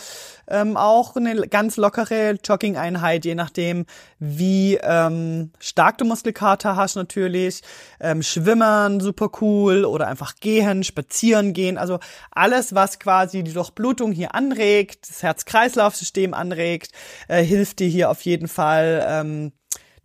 ähm, 0.47 0.77
auch 0.77 1.17
eine 1.17 1.49
ganz 1.49 1.77
lockere 1.77 2.37
Jogging-Einheit, 2.45 3.25
je 3.25 3.35
nachdem, 3.35 3.87
wie 4.19 4.79
ähm, 4.83 5.53
stark 5.59 5.99
du 5.99 6.05
Muskelkater 6.05 6.77
hast 6.77 6.97
natürlich. 6.97 7.63
Ähm, 8.01 8.23
Schwimmen, 8.23 9.01
super 9.01 9.31
cool 9.41 9.85
oder 9.85 10.09
einfach 10.09 10.37
gehen, 10.37 10.85
spazieren 10.85 11.53
gehen. 11.53 11.79
Also 11.79 11.99
alles, 12.31 12.75
was 12.75 12.99
quasi 12.99 13.43
die 13.43 13.53
Durchblutung 13.53 14.13
hier 14.13 14.35
anregt, 14.35 15.09
das 15.09 15.23
Herz-Kreislauf-System 15.23 16.35
anregt, 16.35 16.93
äh, 17.29 17.43
hilft 17.43 17.79
dir 17.79 17.89
hier 17.89 18.11
auf 18.11 18.21
jeden 18.23 18.49
Fall. 18.49 19.05
Ähm, 19.09 19.53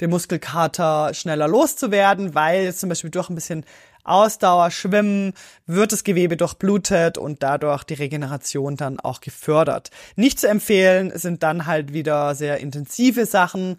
den 0.02 0.10
Muskelkater 0.10 1.14
schneller 1.14 1.48
loszuwerden, 1.48 2.36
weil 2.36 2.74
zum 2.74 2.90
Beispiel 2.90 3.10
durch 3.10 3.30
ein 3.30 3.36
bisschen 3.36 3.66
Ausdauer, 4.04 4.72
Schwimmen, 4.72 5.34
wird 5.66 5.92
das 5.92 6.04
Gewebe 6.04 6.38
durchblutet 6.38 7.18
und 7.18 7.44
dadurch 7.44 7.84
die 7.84 7.96
Regeneration 7.96 8.76
dann 8.76 9.00
auch 9.00 9.22
gefördert. 9.22 9.92
Nicht 10.16 10.40
zu 10.40 10.48
empfehlen 10.48 11.12
sind 11.16 11.44
dann 11.44 11.66
halt 11.66 11.94
wieder 11.94 12.34
sehr 12.34 12.60
intensive 12.60 13.26
Sachen. 13.26 13.78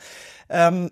Ähm, 0.48 0.90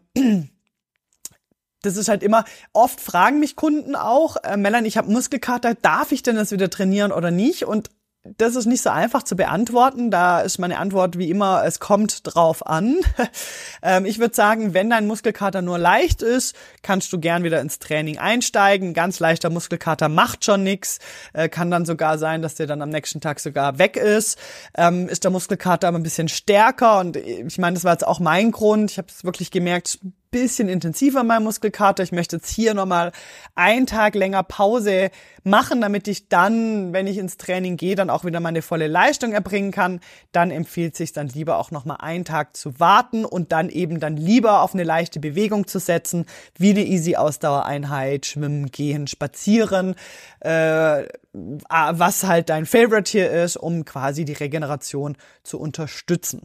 das 1.82 1.96
ist 1.96 2.08
halt 2.08 2.22
immer, 2.22 2.44
oft 2.72 3.00
fragen 3.00 3.38
mich 3.38 3.54
Kunden 3.54 3.94
auch, 3.94 4.36
äh, 4.42 4.56
Melanie, 4.56 4.88
ich 4.88 4.96
habe 4.96 5.10
Muskelkater, 5.10 5.74
darf 5.74 6.10
ich 6.10 6.22
denn 6.22 6.36
das 6.36 6.50
wieder 6.50 6.70
trainieren 6.70 7.12
oder 7.12 7.30
nicht? 7.30 7.64
Und 7.64 7.90
das 8.36 8.56
ist 8.56 8.66
nicht 8.66 8.82
so 8.82 8.90
einfach 8.90 9.22
zu 9.22 9.36
beantworten. 9.36 10.10
Da 10.10 10.40
ist 10.40 10.58
meine 10.58 10.78
Antwort 10.78 11.18
wie 11.18 11.30
immer, 11.30 11.64
es 11.64 11.80
kommt 11.80 12.20
drauf 12.24 12.66
an. 12.66 12.96
ähm, 13.82 14.04
ich 14.04 14.18
würde 14.18 14.34
sagen, 14.34 14.74
wenn 14.74 14.90
dein 14.90 15.06
Muskelkater 15.06 15.62
nur 15.62 15.78
leicht 15.78 16.22
ist, 16.22 16.54
kannst 16.82 17.12
du 17.12 17.18
gern 17.18 17.44
wieder 17.44 17.60
ins 17.60 17.78
Training 17.78 18.18
einsteigen. 18.18 18.94
Ganz 18.94 19.20
leichter 19.20 19.50
Muskelkater 19.50 20.08
macht 20.08 20.44
schon 20.44 20.62
nichts. 20.62 20.98
Äh, 21.32 21.48
kann 21.48 21.70
dann 21.70 21.86
sogar 21.86 22.18
sein, 22.18 22.42
dass 22.42 22.54
der 22.54 22.66
dann 22.66 22.82
am 22.82 22.90
nächsten 22.90 23.20
Tag 23.20 23.40
sogar 23.40 23.78
weg 23.78 23.96
ist. 23.96 24.38
Ähm, 24.76 25.08
ist 25.08 25.24
der 25.24 25.30
Muskelkater 25.30 25.88
aber 25.88 25.98
ein 25.98 26.02
bisschen 26.02 26.28
stärker 26.28 26.98
und 27.00 27.16
ich 27.16 27.58
meine, 27.58 27.74
das 27.74 27.84
war 27.84 27.92
jetzt 27.92 28.06
auch 28.06 28.20
mein 28.20 28.50
Grund. 28.50 28.90
Ich 28.90 28.98
habe 28.98 29.08
es 29.08 29.24
wirklich 29.24 29.50
gemerkt, 29.50 29.98
bisschen 30.30 30.68
intensiver 30.68 31.24
mein 31.24 31.42
Muskelkater. 31.42 32.02
Ich 32.02 32.12
möchte 32.12 32.36
jetzt 32.36 32.50
hier 32.50 32.74
nochmal 32.74 33.12
einen 33.54 33.86
Tag 33.86 34.14
länger 34.14 34.42
Pause 34.42 35.10
machen, 35.44 35.80
damit 35.80 36.08
ich 36.08 36.28
dann, 36.28 36.92
wenn 36.92 37.06
ich 37.06 37.18
ins 37.18 37.36
Training 37.36 37.76
gehe, 37.76 37.94
dann 37.94 38.10
auch 38.10 38.24
wieder 38.24 38.40
meine 38.40 38.62
volle 38.62 38.86
Leistung 38.86 39.32
erbringen 39.32 39.70
kann. 39.70 40.00
Dann 40.32 40.50
empfiehlt 40.50 40.96
sich 40.96 41.12
dann 41.12 41.28
lieber 41.28 41.58
auch 41.58 41.70
nochmal 41.70 41.98
einen 42.00 42.24
Tag 42.24 42.56
zu 42.56 42.78
warten 42.78 43.24
und 43.24 43.52
dann 43.52 43.70
eben 43.70 44.00
dann 44.00 44.16
lieber 44.16 44.62
auf 44.62 44.74
eine 44.74 44.84
leichte 44.84 45.20
Bewegung 45.20 45.66
zu 45.66 45.78
setzen, 45.78 46.26
wie 46.56 46.70
eine 46.70 46.84
Easy 46.84 47.16
Ausdauereinheit, 47.16 48.26
Schwimmen, 48.26 48.70
Gehen, 48.70 49.06
Spazieren, 49.06 49.94
äh, 50.40 51.04
was 51.32 52.24
halt 52.24 52.48
dein 52.48 52.66
Favorite 52.66 53.10
hier 53.10 53.30
ist, 53.30 53.56
um 53.56 53.84
quasi 53.84 54.24
die 54.24 54.32
Regeneration 54.32 55.16
zu 55.42 55.58
unterstützen. 55.58 56.42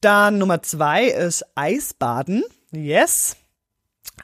Dann 0.00 0.38
Nummer 0.38 0.62
zwei 0.62 1.06
ist 1.06 1.44
Eisbaden. 1.54 2.44
Yes. 2.76 3.36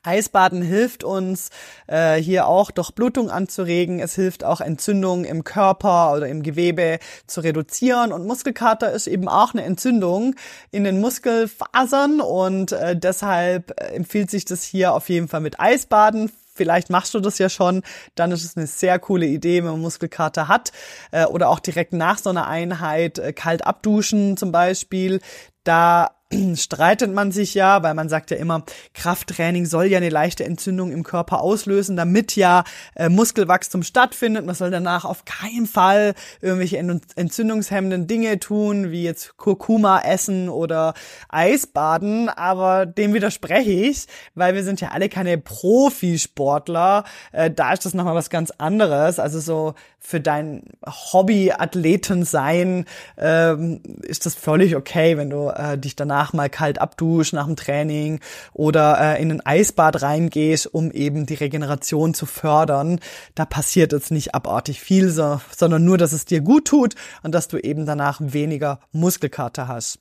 Eisbaden 0.03 0.63
hilft 0.63 1.05
uns 1.05 1.51
äh, 1.87 2.17
hier 2.17 2.47
auch 2.47 2.71
Durchblutung 2.71 3.31
anzuregen. 3.31 4.01
Es 4.01 4.15
hilft 4.15 4.43
auch 4.43 4.61
Entzündungen 4.61 5.25
im 5.25 5.45
Körper 5.45 6.15
oder 6.15 6.29
im 6.29 6.43
Gewebe 6.43 6.99
zu 7.27 7.41
reduzieren. 7.41 8.13
Und 8.13 8.27
Muskelkater 8.27 8.91
ist 8.91 9.07
eben 9.07 9.29
auch 9.29 9.53
eine 9.55 9.65
Entzündung 9.65 10.35
in 10.71 10.85
den 10.85 11.01
Muskelfasern 11.01 12.21
und 12.21 12.73
äh, 12.73 12.97
deshalb 12.97 13.79
äh, 13.81 13.95
empfiehlt 13.95 14.31
sich 14.31 14.45
das 14.45 14.65
hier 14.65 14.93
auf 14.95 15.09
jeden 15.09 15.29
Fall 15.29 15.41
mit 15.41 15.61
Eisbaden. 15.61 16.33
Vielleicht 16.55 16.91
machst 16.91 17.15
du 17.15 17.21
das 17.21 17.39
ja 17.39 17.49
schon, 17.49 17.83
dann 18.15 18.31
ist 18.31 18.45
es 18.45 18.57
eine 18.57 18.67
sehr 18.67 18.99
coole 18.99 19.27
Idee, 19.27 19.65
wenn 19.65 19.71
man 19.71 19.81
Muskelkater 19.81 20.49
hat 20.49 20.73
äh, 21.11 21.25
oder 21.25 21.49
auch 21.49 21.61
direkt 21.61 21.93
nach 21.93 22.19
so 22.19 22.29
einer 22.29 22.47
Einheit 22.47 23.19
äh, 23.19 23.33
kalt 23.33 23.67
abduschen 23.67 24.37
zum 24.37 24.53
Beispiel. 24.53 25.21
Da 25.65 26.11
streitet 26.57 27.13
man 27.13 27.33
sich 27.33 27.55
ja, 27.55 27.83
weil 27.83 27.95
man 27.95 28.09
sagt 28.09 28.31
ja 28.31 28.37
immer, 28.37 28.65
Krafttraining 28.95 29.67
soll 29.67 29.87
ja 29.87 29.99
eine 29.99 30.09
leichte 30.09 30.45
Entzündung 30.45 30.93
im 30.93 31.03
Körper 31.03 31.41
auslösen, 31.41 31.97
damit 31.97 32.37
ja 32.37 32.65
äh, 32.95 33.09
Muskelwachstum 33.09 33.83
stattfindet. 33.83 34.47
Man 34.47 34.55
soll 34.55 34.71
danach 34.71 35.05
auf 35.05 35.25
keinen 35.25 35.67
Fall 35.67 36.15
irgendwelche 36.41 36.79
entzündungshemmenden 36.79 38.07
Dinge 38.07 38.39
tun, 38.39 38.91
wie 38.91 39.05
jetzt 39.05 39.37
Kurkuma 39.37 40.01
essen 40.01 40.49
oder 40.49 40.95
Eisbaden, 41.29 42.29
aber 42.29 42.87
dem 42.87 43.15
widerspreche 43.15 43.71
ich, 43.71 44.07
weil 44.35 44.55
wir 44.55 44.65
sind 44.65 44.81
ja 44.81 44.89
alle 44.89 45.09
keine 45.09 45.39
Profisportler. 45.39 47.05
Äh, 47.33 47.51
da 47.51 47.73
ist 47.73 47.85
das 47.85 47.95
nochmal 47.95 48.15
was 48.15 48.31
ganz 48.31 48.51
anderes. 48.59 49.19
Also 49.19 49.41
so 49.41 49.75
für 50.05 50.21
dein 50.21 50.65
Hobby-Athleten 50.85 52.25
sein 52.25 52.87
ähm, 53.17 53.81
ist 54.03 54.27
das 54.27 54.35
völlig 54.35 54.75
okay, 54.75 55.17
wenn 55.17 55.31
du 55.31 55.49
äh, 55.49 55.79
dich 55.79 55.95
danach 55.95 56.22
mal 56.33 56.49
kalt 56.49 56.79
abduschst 56.81 57.33
nach 57.33 57.47
dem 57.47 57.57
Training 57.57 58.21
oder 58.53 58.99
äh, 59.01 59.23
in 59.23 59.33
ein 59.33 59.45
Eisbad 59.45 60.03
reingehst, 60.03 60.67
um 60.73 60.93
eben 60.93 61.27
die 61.27 61.35
Regeneration 61.35 62.15
zu 62.15 62.27
fördern. 62.27 63.01
Da 63.35 63.45
passiert 63.45 63.93
jetzt 63.93 64.11
nicht 64.11 64.35
abartig 64.35 64.81
viel, 64.81 65.09
so, 65.11 65.41
sondern 65.57 65.85
nur, 65.85 65.99
dass 65.99 66.13
es 66.13 66.25
dir 66.25 66.41
gut 66.41 66.67
tut 66.67 66.95
und 67.23 67.35
dass 67.35 67.49
du 67.49 67.59
eben 67.59 67.87
danach 67.87 68.21
weniger 68.21 68.79
Muskelkater 68.93 69.67
hast. 69.67 69.99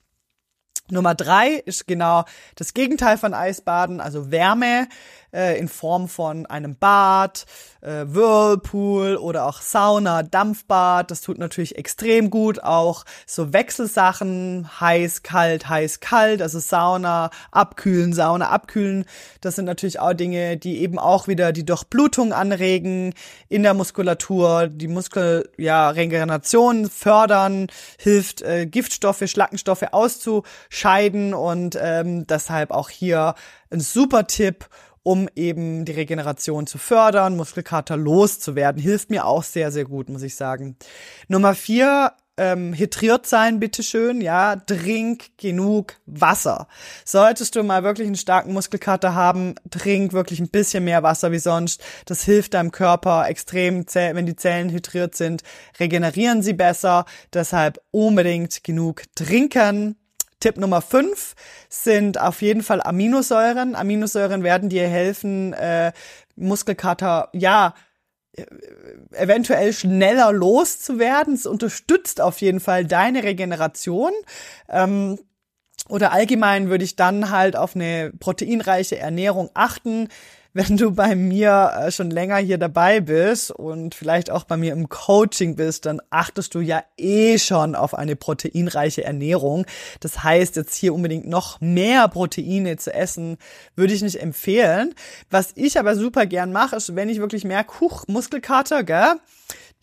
Nummer 0.91 1.15
drei 1.15 1.51
ist 1.65 1.87
genau 1.87 2.25
das 2.55 2.73
Gegenteil 2.73 3.17
von 3.17 3.33
Eisbaden, 3.33 4.01
also 4.01 4.29
Wärme 4.29 4.87
äh, 5.33 5.57
in 5.57 5.69
Form 5.69 6.09
von 6.09 6.45
einem 6.45 6.75
Bad, 6.75 7.45
äh, 7.81 8.05
Whirlpool 8.05 9.15
oder 9.17 9.45
auch 9.45 9.61
Sauna, 9.61 10.23
Dampfbad. 10.23 11.11
Das 11.11 11.21
tut 11.21 11.37
natürlich 11.37 11.77
extrem 11.77 12.29
gut. 12.29 12.63
Auch 12.63 13.05
so 13.25 13.53
Wechselsachen, 13.53 14.69
heiß, 14.79 15.23
kalt, 15.23 15.67
heiß, 15.67 15.99
kalt, 15.99 16.41
also 16.41 16.59
Sauna, 16.59 17.31
abkühlen, 17.51 18.13
Sauna, 18.13 18.49
abkühlen. 18.49 19.05
Das 19.41 19.55
sind 19.55 19.65
natürlich 19.65 19.99
auch 19.99 20.13
Dinge, 20.13 20.57
die 20.57 20.81
eben 20.81 20.99
auch 20.99 21.27
wieder 21.27 21.51
die 21.51 21.65
Durchblutung 21.65 22.33
anregen 22.33 23.13
in 23.49 23.63
der 23.63 23.73
Muskulatur, 23.73 24.67
die 24.67 24.87
Muskel, 24.87 25.49
ja, 25.57 25.89
Regeneration 25.89 26.89
fördern, 26.89 27.67
hilft, 27.97 28.41
äh, 28.41 28.65
Giftstoffe, 28.65 29.23
Schlackenstoffe 29.25 29.83
auszuscheiden 29.91 31.33
und 31.33 31.77
ähm, 31.81 32.27
deshalb 32.27 32.71
auch 32.71 32.89
hier 32.89 33.35
ein 33.71 33.79
super 33.79 34.27
Tipp 34.27 34.67
um 35.03 35.27
eben 35.35 35.85
die 35.85 35.93
Regeneration 35.93 36.67
zu 36.67 36.77
fördern, 36.77 37.35
Muskelkater 37.35 37.97
loszuwerden. 37.97 38.81
Hilft 38.81 39.09
mir 39.09 39.25
auch 39.25 39.43
sehr, 39.43 39.71
sehr 39.71 39.85
gut, 39.85 40.09
muss 40.09 40.21
ich 40.21 40.35
sagen. 40.35 40.75
Nummer 41.27 41.55
vier, 41.55 42.13
ähm, 42.37 42.73
hydriert 42.73 43.27
sein, 43.27 43.59
bitteschön, 43.59 44.21
ja, 44.21 44.55
trink 44.55 45.37
genug 45.37 45.95
Wasser. 46.05 46.67
Solltest 47.05 47.55
du 47.55 47.63
mal 47.63 47.83
wirklich 47.83 48.07
einen 48.07 48.15
starken 48.15 48.53
Muskelkater 48.53 49.13
haben, 49.13 49.55
trink 49.69 50.13
wirklich 50.13 50.39
ein 50.39 50.49
bisschen 50.49 50.85
mehr 50.85 51.03
Wasser 51.03 51.31
wie 51.31 51.39
sonst. 51.39 51.83
Das 52.05 52.23
hilft 52.23 52.53
deinem 52.53 52.71
Körper 52.71 53.27
extrem, 53.27 53.85
wenn 53.93 54.25
die 54.25 54.35
Zellen 54.35 54.69
hydriert 54.69 55.15
sind, 55.15 55.43
regenerieren 55.79 56.41
sie 56.41 56.53
besser. 56.53 57.05
Deshalb 57.33 57.79
unbedingt 57.91 58.63
genug 58.63 59.03
trinken. 59.13 60.00
Tipp 60.41 60.57
Nummer 60.57 60.81
5 60.81 61.35
sind 61.69 62.19
auf 62.19 62.41
jeden 62.41 62.63
Fall 62.63 62.81
Aminosäuren. 62.81 63.75
Aminosäuren 63.75 64.43
werden 64.43 64.67
dir 64.67 64.87
helfen, 64.87 65.53
äh, 65.53 65.93
Muskelkater, 66.35 67.29
ja, 67.31 67.73
äh, 68.33 68.45
eventuell 69.11 69.71
schneller 69.71 70.33
loszuwerden. 70.33 71.35
Es 71.35 71.45
unterstützt 71.45 72.19
auf 72.19 72.41
jeden 72.41 72.59
Fall 72.59 72.85
deine 72.85 73.23
Regeneration. 73.23 74.11
Ähm, 74.67 75.17
oder 75.87 76.11
allgemein 76.11 76.69
würde 76.69 76.83
ich 76.83 76.95
dann 76.95 77.31
halt 77.31 77.55
auf 77.55 77.75
eine 77.75 78.11
proteinreiche 78.19 78.97
Ernährung 78.97 79.49
achten 79.53 80.09
wenn 80.53 80.75
du 80.75 80.91
bei 80.91 81.15
mir 81.15 81.71
äh, 81.77 81.91
schon 81.91 82.11
länger 82.11 82.37
hier 82.37 82.57
dabei 82.57 82.99
bist 82.99 83.51
und 83.51 83.95
vielleicht 83.95 84.29
auch 84.29 84.43
bei 84.43 84.57
mir 84.57 84.73
im 84.73 84.89
Coaching 84.89 85.55
bist, 85.55 85.85
dann 85.85 86.01
achtest 86.09 86.53
du 86.55 86.59
ja 86.59 86.83
eh 86.97 87.37
schon 87.37 87.75
auf 87.75 87.93
eine 87.93 88.15
proteinreiche 88.15 89.03
Ernährung. 89.03 89.65
Das 90.01 90.23
heißt, 90.23 90.57
jetzt 90.57 90.75
hier 90.75 90.93
unbedingt 90.93 91.27
noch 91.27 91.61
mehr 91.61 92.07
Proteine 92.07 92.77
zu 92.77 92.93
essen, 92.93 93.37
würde 93.75 93.93
ich 93.93 94.01
nicht 94.01 94.21
empfehlen. 94.21 94.93
Was 95.29 95.51
ich 95.55 95.79
aber 95.79 95.95
super 95.95 96.25
gern 96.25 96.51
mache, 96.51 96.75
ist, 96.75 96.95
wenn 96.95 97.09
ich 97.09 97.19
wirklich 97.19 97.45
merke, 97.45 97.79
huch, 97.79 98.05
Muskelkater, 98.07 98.83
gell? 98.83 99.15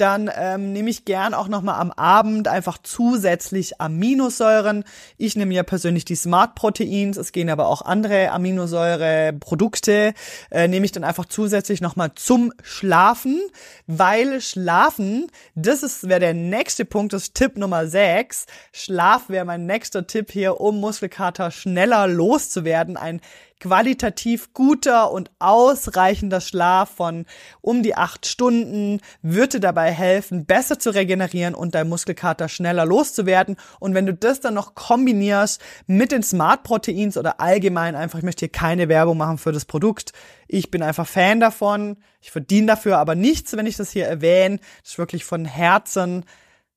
Dann 0.00 0.30
ähm, 0.34 0.72
nehme 0.72 0.90
ich 0.90 1.04
gern 1.04 1.34
auch 1.34 1.48
nochmal 1.48 1.80
am 1.80 1.90
Abend 1.90 2.48
einfach 2.48 2.78
zusätzlich 2.82 3.80
Aminosäuren. 3.80 4.84
Ich 5.16 5.36
nehme 5.36 5.54
ja 5.54 5.62
persönlich 5.62 6.04
die 6.04 6.14
Smart 6.14 6.54
Proteins, 6.54 7.16
es 7.16 7.32
gehen 7.32 7.50
aber 7.50 7.68
auch 7.68 7.82
andere 7.82 8.30
Aminosäureprodukte, 8.30 10.14
äh, 10.50 10.68
nehme 10.68 10.86
ich 10.86 10.92
dann 10.92 11.04
einfach 11.04 11.26
zusätzlich 11.26 11.80
nochmal 11.80 12.12
zum 12.14 12.52
Schlafen, 12.62 13.40
weil 13.86 14.40
Schlafen, 14.40 15.26
das 15.54 15.82
ist 15.82 16.08
wäre 16.08 16.20
der 16.20 16.34
nächste 16.34 16.84
Punkt, 16.84 17.12
das 17.12 17.32
Tipp 17.32 17.56
Nummer 17.58 17.86
6. 17.86 18.46
Schlaf 18.72 19.28
wäre 19.28 19.44
mein 19.44 19.66
nächster 19.66 20.06
Tipp 20.06 20.30
hier, 20.30 20.60
um 20.60 20.80
Muskelkater 20.80 21.50
schneller 21.50 22.06
loszuwerden. 22.06 22.96
Ein 22.96 23.20
qualitativ 23.60 24.52
guter 24.52 25.10
und 25.10 25.30
ausreichender 25.38 26.40
Schlaf 26.40 26.90
von 26.90 27.26
um 27.60 27.82
die 27.82 27.96
acht 27.96 28.26
Stunden 28.26 29.00
würde 29.22 29.60
dabei 29.60 29.90
helfen, 29.90 30.46
besser 30.46 30.78
zu 30.78 30.90
regenerieren 30.94 31.54
und 31.54 31.74
dein 31.74 31.88
Muskelkater 31.88 32.48
schneller 32.48 32.84
loszuwerden. 32.84 33.56
Und 33.80 33.94
wenn 33.94 34.06
du 34.06 34.14
das 34.14 34.40
dann 34.40 34.54
noch 34.54 34.74
kombinierst 34.74 35.60
mit 35.86 36.12
den 36.12 36.22
Smart 36.22 36.62
Proteins 36.62 37.16
oder 37.16 37.40
allgemein 37.40 37.96
einfach, 37.96 38.18
ich 38.18 38.24
möchte 38.24 38.46
hier 38.46 38.52
keine 38.52 38.88
Werbung 38.88 39.18
machen 39.18 39.38
für 39.38 39.52
das 39.52 39.64
Produkt. 39.64 40.12
Ich 40.46 40.70
bin 40.70 40.82
einfach 40.82 41.06
Fan 41.06 41.40
davon. 41.40 41.96
Ich 42.20 42.30
verdiene 42.30 42.68
dafür 42.68 42.98
aber 42.98 43.14
nichts, 43.14 43.56
wenn 43.56 43.66
ich 43.66 43.76
das 43.76 43.90
hier 43.90 44.06
erwähne. 44.06 44.58
Das 44.82 44.92
ist 44.92 44.98
wirklich 44.98 45.24
von 45.24 45.44
Herzen 45.44 46.24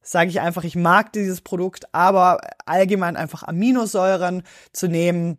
sage 0.01 0.29
ich 0.29 0.41
einfach, 0.41 0.63
ich 0.63 0.75
mag 0.75 1.13
dieses 1.13 1.41
Produkt, 1.41 1.93
aber 1.93 2.41
allgemein 2.65 3.15
einfach 3.15 3.43
Aminosäuren 3.43 4.43
zu 4.73 4.87
nehmen, 4.87 5.37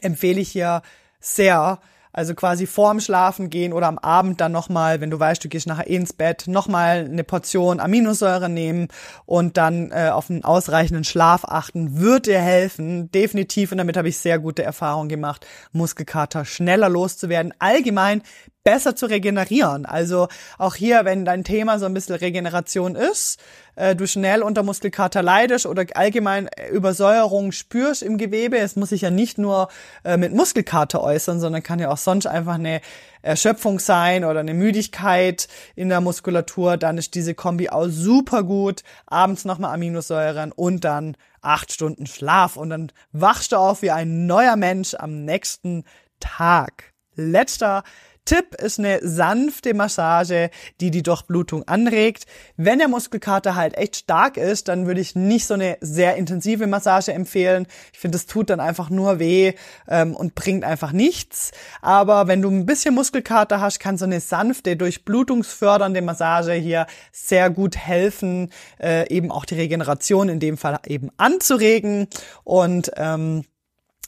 empfehle 0.00 0.40
ich 0.40 0.50
hier 0.50 0.82
sehr. 1.20 1.80
Also 2.14 2.34
quasi 2.34 2.66
vorm 2.66 3.00
Schlafen 3.00 3.48
gehen 3.48 3.72
oder 3.72 3.86
am 3.88 3.96
Abend 3.96 4.38
dann 4.42 4.52
nochmal, 4.52 5.00
wenn 5.00 5.08
du 5.08 5.18
weißt, 5.18 5.42
du 5.42 5.48
gehst 5.48 5.66
nachher 5.66 5.86
ins 5.86 6.12
Bett, 6.12 6.44
nochmal 6.46 7.06
eine 7.10 7.24
Portion 7.24 7.80
Aminosäure 7.80 8.50
nehmen 8.50 8.88
und 9.24 9.56
dann 9.56 9.90
äh, 9.92 10.10
auf 10.12 10.28
einen 10.28 10.44
ausreichenden 10.44 11.04
Schlaf 11.04 11.46
achten, 11.46 12.00
wird 12.00 12.26
dir 12.26 12.38
helfen, 12.38 13.10
definitiv. 13.12 13.72
Und 13.72 13.78
damit 13.78 13.96
habe 13.96 14.08
ich 14.10 14.18
sehr 14.18 14.38
gute 14.38 14.62
Erfahrungen 14.62 15.08
gemacht, 15.08 15.46
Muskelkater 15.72 16.44
schneller 16.44 16.90
loszuwerden. 16.90 17.54
Allgemein 17.58 18.22
besser 18.64 18.94
zu 18.94 19.06
regenerieren. 19.06 19.86
Also 19.86 20.28
auch 20.58 20.74
hier, 20.74 21.04
wenn 21.04 21.24
dein 21.24 21.44
Thema 21.44 21.78
so 21.78 21.86
ein 21.86 21.94
bisschen 21.94 22.16
Regeneration 22.16 22.94
ist, 22.94 23.40
äh, 23.74 23.96
du 23.96 24.06
schnell 24.06 24.42
unter 24.42 24.62
Muskelkater 24.62 25.22
leidest 25.22 25.66
oder 25.66 25.84
allgemein 25.94 26.48
Übersäuerung 26.70 27.52
spürst 27.52 28.02
im 28.02 28.18
Gewebe, 28.18 28.58
es 28.58 28.76
muss 28.76 28.90
sich 28.90 29.02
ja 29.02 29.10
nicht 29.10 29.38
nur 29.38 29.68
äh, 30.04 30.16
mit 30.16 30.32
Muskelkater 30.32 31.02
äußern, 31.02 31.40
sondern 31.40 31.62
kann 31.62 31.78
ja 31.78 31.90
auch 31.90 31.96
sonst 31.96 32.26
einfach 32.26 32.54
eine 32.54 32.80
Erschöpfung 33.22 33.78
sein 33.78 34.24
oder 34.24 34.40
eine 34.40 34.54
Müdigkeit 34.54 35.48
in 35.76 35.88
der 35.88 36.00
Muskulatur, 36.00 36.76
dann 36.76 36.98
ist 36.98 37.14
diese 37.14 37.34
Kombi 37.34 37.68
auch 37.70 37.86
super 37.88 38.42
gut. 38.42 38.82
Abends 39.06 39.44
nochmal 39.44 39.74
Aminosäuren 39.74 40.52
und 40.52 40.84
dann 40.84 41.16
acht 41.40 41.72
Stunden 41.72 42.06
Schlaf 42.06 42.56
und 42.56 42.70
dann 42.70 42.92
wachst 43.12 43.52
du 43.52 43.56
auf 43.56 43.82
wie 43.82 43.90
ein 43.90 44.26
neuer 44.26 44.56
Mensch 44.56 44.94
am 44.94 45.24
nächsten 45.24 45.84
Tag. 46.20 46.92
Letzter 47.14 47.82
Tipp 48.24 48.54
ist 48.54 48.78
eine 48.78 49.00
sanfte 49.02 49.74
Massage, 49.74 50.50
die 50.80 50.92
die 50.92 51.02
Durchblutung 51.02 51.66
anregt. 51.66 52.26
Wenn 52.56 52.78
der 52.78 52.86
Muskelkater 52.86 53.56
halt 53.56 53.76
echt 53.76 53.96
stark 53.96 54.36
ist, 54.36 54.68
dann 54.68 54.86
würde 54.86 55.00
ich 55.00 55.16
nicht 55.16 55.46
so 55.46 55.54
eine 55.54 55.76
sehr 55.80 56.16
intensive 56.16 56.68
Massage 56.68 57.12
empfehlen. 57.12 57.66
Ich 57.92 57.98
finde, 57.98 58.16
es 58.16 58.26
tut 58.26 58.50
dann 58.50 58.60
einfach 58.60 58.90
nur 58.90 59.18
weh 59.18 59.54
ähm, 59.88 60.14
und 60.14 60.36
bringt 60.36 60.62
einfach 60.62 60.92
nichts. 60.92 61.50
Aber 61.80 62.28
wenn 62.28 62.42
du 62.42 62.48
ein 62.48 62.64
bisschen 62.64 62.94
Muskelkater 62.94 63.60
hast, 63.60 63.80
kann 63.80 63.98
so 63.98 64.04
eine 64.04 64.20
sanfte, 64.20 64.76
durchblutungsfördernde 64.76 66.00
Massage 66.00 66.52
hier 66.52 66.86
sehr 67.10 67.50
gut 67.50 67.76
helfen, 67.76 68.50
äh, 68.80 69.08
eben 69.08 69.32
auch 69.32 69.44
die 69.44 69.56
Regeneration 69.56 70.28
in 70.28 70.38
dem 70.38 70.56
Fall 70.56 70.78
eben 70.86 71.10
anzuregen 71.16 72.06
und 72.44 72.92
ähm, 72.96 73.44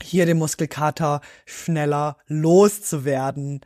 hier 0.05 0.27
den 0.27 0.39
Muskelkater 0.39 1.21
schneller 1.47 2.19
loszuwerden. 2.27 3.61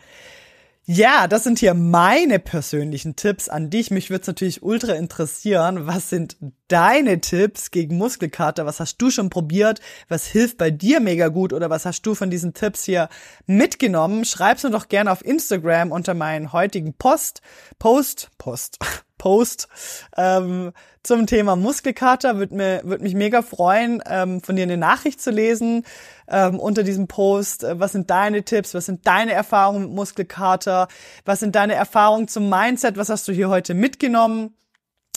Ja, 0.91 1.29
das 1.29 1.45
sind 1.45 1.59
hier 1.59 1.75
meine 1.75 2.39
persönlichen 2.39 3.15
Tipps 3.15 3.51
an 3.51 3.69
dich. 3.69 3.91
Mich 3.91 4.09
würde 4.09 4.23
es 4.23 4.27
natürlich 4.27 4.63
ultra 4.63 4.95
interessieren. 4.95 5.87
Was 5.87 6.09
sind 6.09 6.39
deine 6.69 7.21
Tipps 7.21 7.71
gegen 7.71 7.99
Muskelkater? 7.99 8.65
Was 8.65 8.81
hast 8.81 8.97
du 8.97 9.11
schon 9.11 9.29
probiert? 9.29 9.83
Was 10.09 10.25
hilft 10.25 10.57
bei 10.57 10.71
dir 10.71 11.01
mega 11.01 11.29
gut? 11.29 11.53
Oder 11.53 11.69
was 11.69 11.85
hast 11.85 12.07
du 12.07 12.15
von 12.15 12.31
diesen 12.31 12.55
Tipps 12.55 12.85
hier 12.85 13.11
mitgenommen? 13.45 14.25
Schreib's 14.25 14.63
mir 14.63 14.71
doch 14.71 14.89
gerne 14.89 15.13
auf 15.13 15.23
Instagram 15.23 15.93
unter 15.93 16.15
meinen 16.15 16.55
heutigen 16.55 16.95
Post, 16.95 17.43
Post, 17.79 18.31
Post, 18.39 18.79
Post 19.19 19.69
ähm, 20.17 20.73
zum 21.03 21.27
Thema 21.27 21.57
Muskelkater. 21.57 22.39
Würde 22.39 22.55
mir 22.55 22.81
würd 22.85 23.03
mich 23.03 23.15
mega 23.15 23.43
freuen, 23.43 24.03
ähm, 24.09 24.41
von 24.41 24.57
dir 24.57 24.63
eine 24.63 24.77
Nachricht 24.77 25.21
zu 25.21 25.31
lesen 25.31 25.85
ähm, 26.29 26.59
unter 26.59 26.83
diesem 26.83 27.09
Post. 27.09 27.65
Äh, 27.65 27.79
was 27.79 27.93
sind 27.93 28.09
deine 28.11 28.45
Tipps? 28.45 28.75
Was 28.75 28.87
sind 28.87 29.07
deine 29.07 29.33
Erfahrungen 29.33 29.83
mit 29.83 29.93
Muskelkater? 29.93 30.89
Was 31.25 31.41
sind 31.41 31.55
deine 31.55 31.75
Erfahrungen 31.75 32.29
zum 32.29 32.49
Mindset? 32.49 32.97
Was 32.97 33.09
hast 33.11 33.29
du 33.29 33.33
hier 33.33 33.49
heute 33.49 33.75
mitgenommen? 33.75 34.55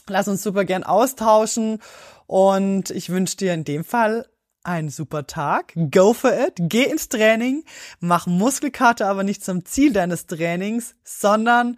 Lass 0.08 0.28
uns 0.28 0.44
super 0.44 0.66
gern 0.66 0.84
austauschen. 0.84 1.80
Und 2.28 2.90
ich 2.92 3.10
wünsche 3.10 3.38
dir 3.38 3.54
in 3.54 3.64
dem 3.64 3.84
Fall 3.84 4.26
einen 4.64 4.90
super 4.90 5.28
Tag. 5.28 5.74
Go 5.92 6.14
for 6.14 6.34
it. 6.34 6.54
Geh 6.58 6.84
ins 6.84 7.10
Training. 7.10 7.64
Mach 8.00 8.28
Muskelkater 8.28 9.08
aber 9.08 9.24
nicht 9.24 9.44
zum 9.44 9.66
Ziel 9.66 9.92
deines 9.94 10.28
Trainings, 10.28 10.96
sondern 11.04 11.78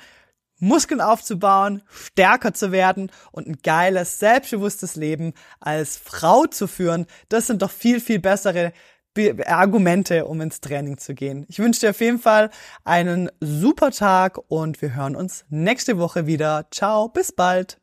Muskeln 0.63 1.01
aufzubauen, 1.01 1.83
stärker 1.89 2.53
zu 2.53 2.71
werden 2.71 3.11
und 3.31 3.47
ein 3.47 3.57
geiles, 3.63 4.19
selbstbewusstes 4.19 4.95
Leben 4.95 5.33
als 5.59 5.97
Frau 5.97 6.45
zu 6.45 6.67
führen, 6.67 7.05
das 7.29 7.47
sind 7.47 7.61
doch 7.61 7.71
viel, 7.71 7.99
viel 7.99 8.19
bessere 8.19 8.73
Argumente, 9.45 10.25
um 10.25 10.41
ins 10.41 10.59
Training 10.59 10.97
zu 10.97 11.13
gehen. 11.13 11.45
Ich 11.47 11.59
wünsche 11.59 11.81
dir 11.81 11.91
auf 11.91 12.01
jeden 12.01 12.17
Fall 12.17 12.49
einen 12.83 13.29
super 13.39 13.91
Tag 13.91 14.39
und 14.47 14.81
wir 14.81 14.95
hören 14.95 15.15
uns 15.15 15.45
nächste 15.49 15.99
Woche 15.99 16.25
wieder. 16.25 16.65
Ciao, 16.71 17.09
bis 17.09 17.31
bald. 17.31 17.82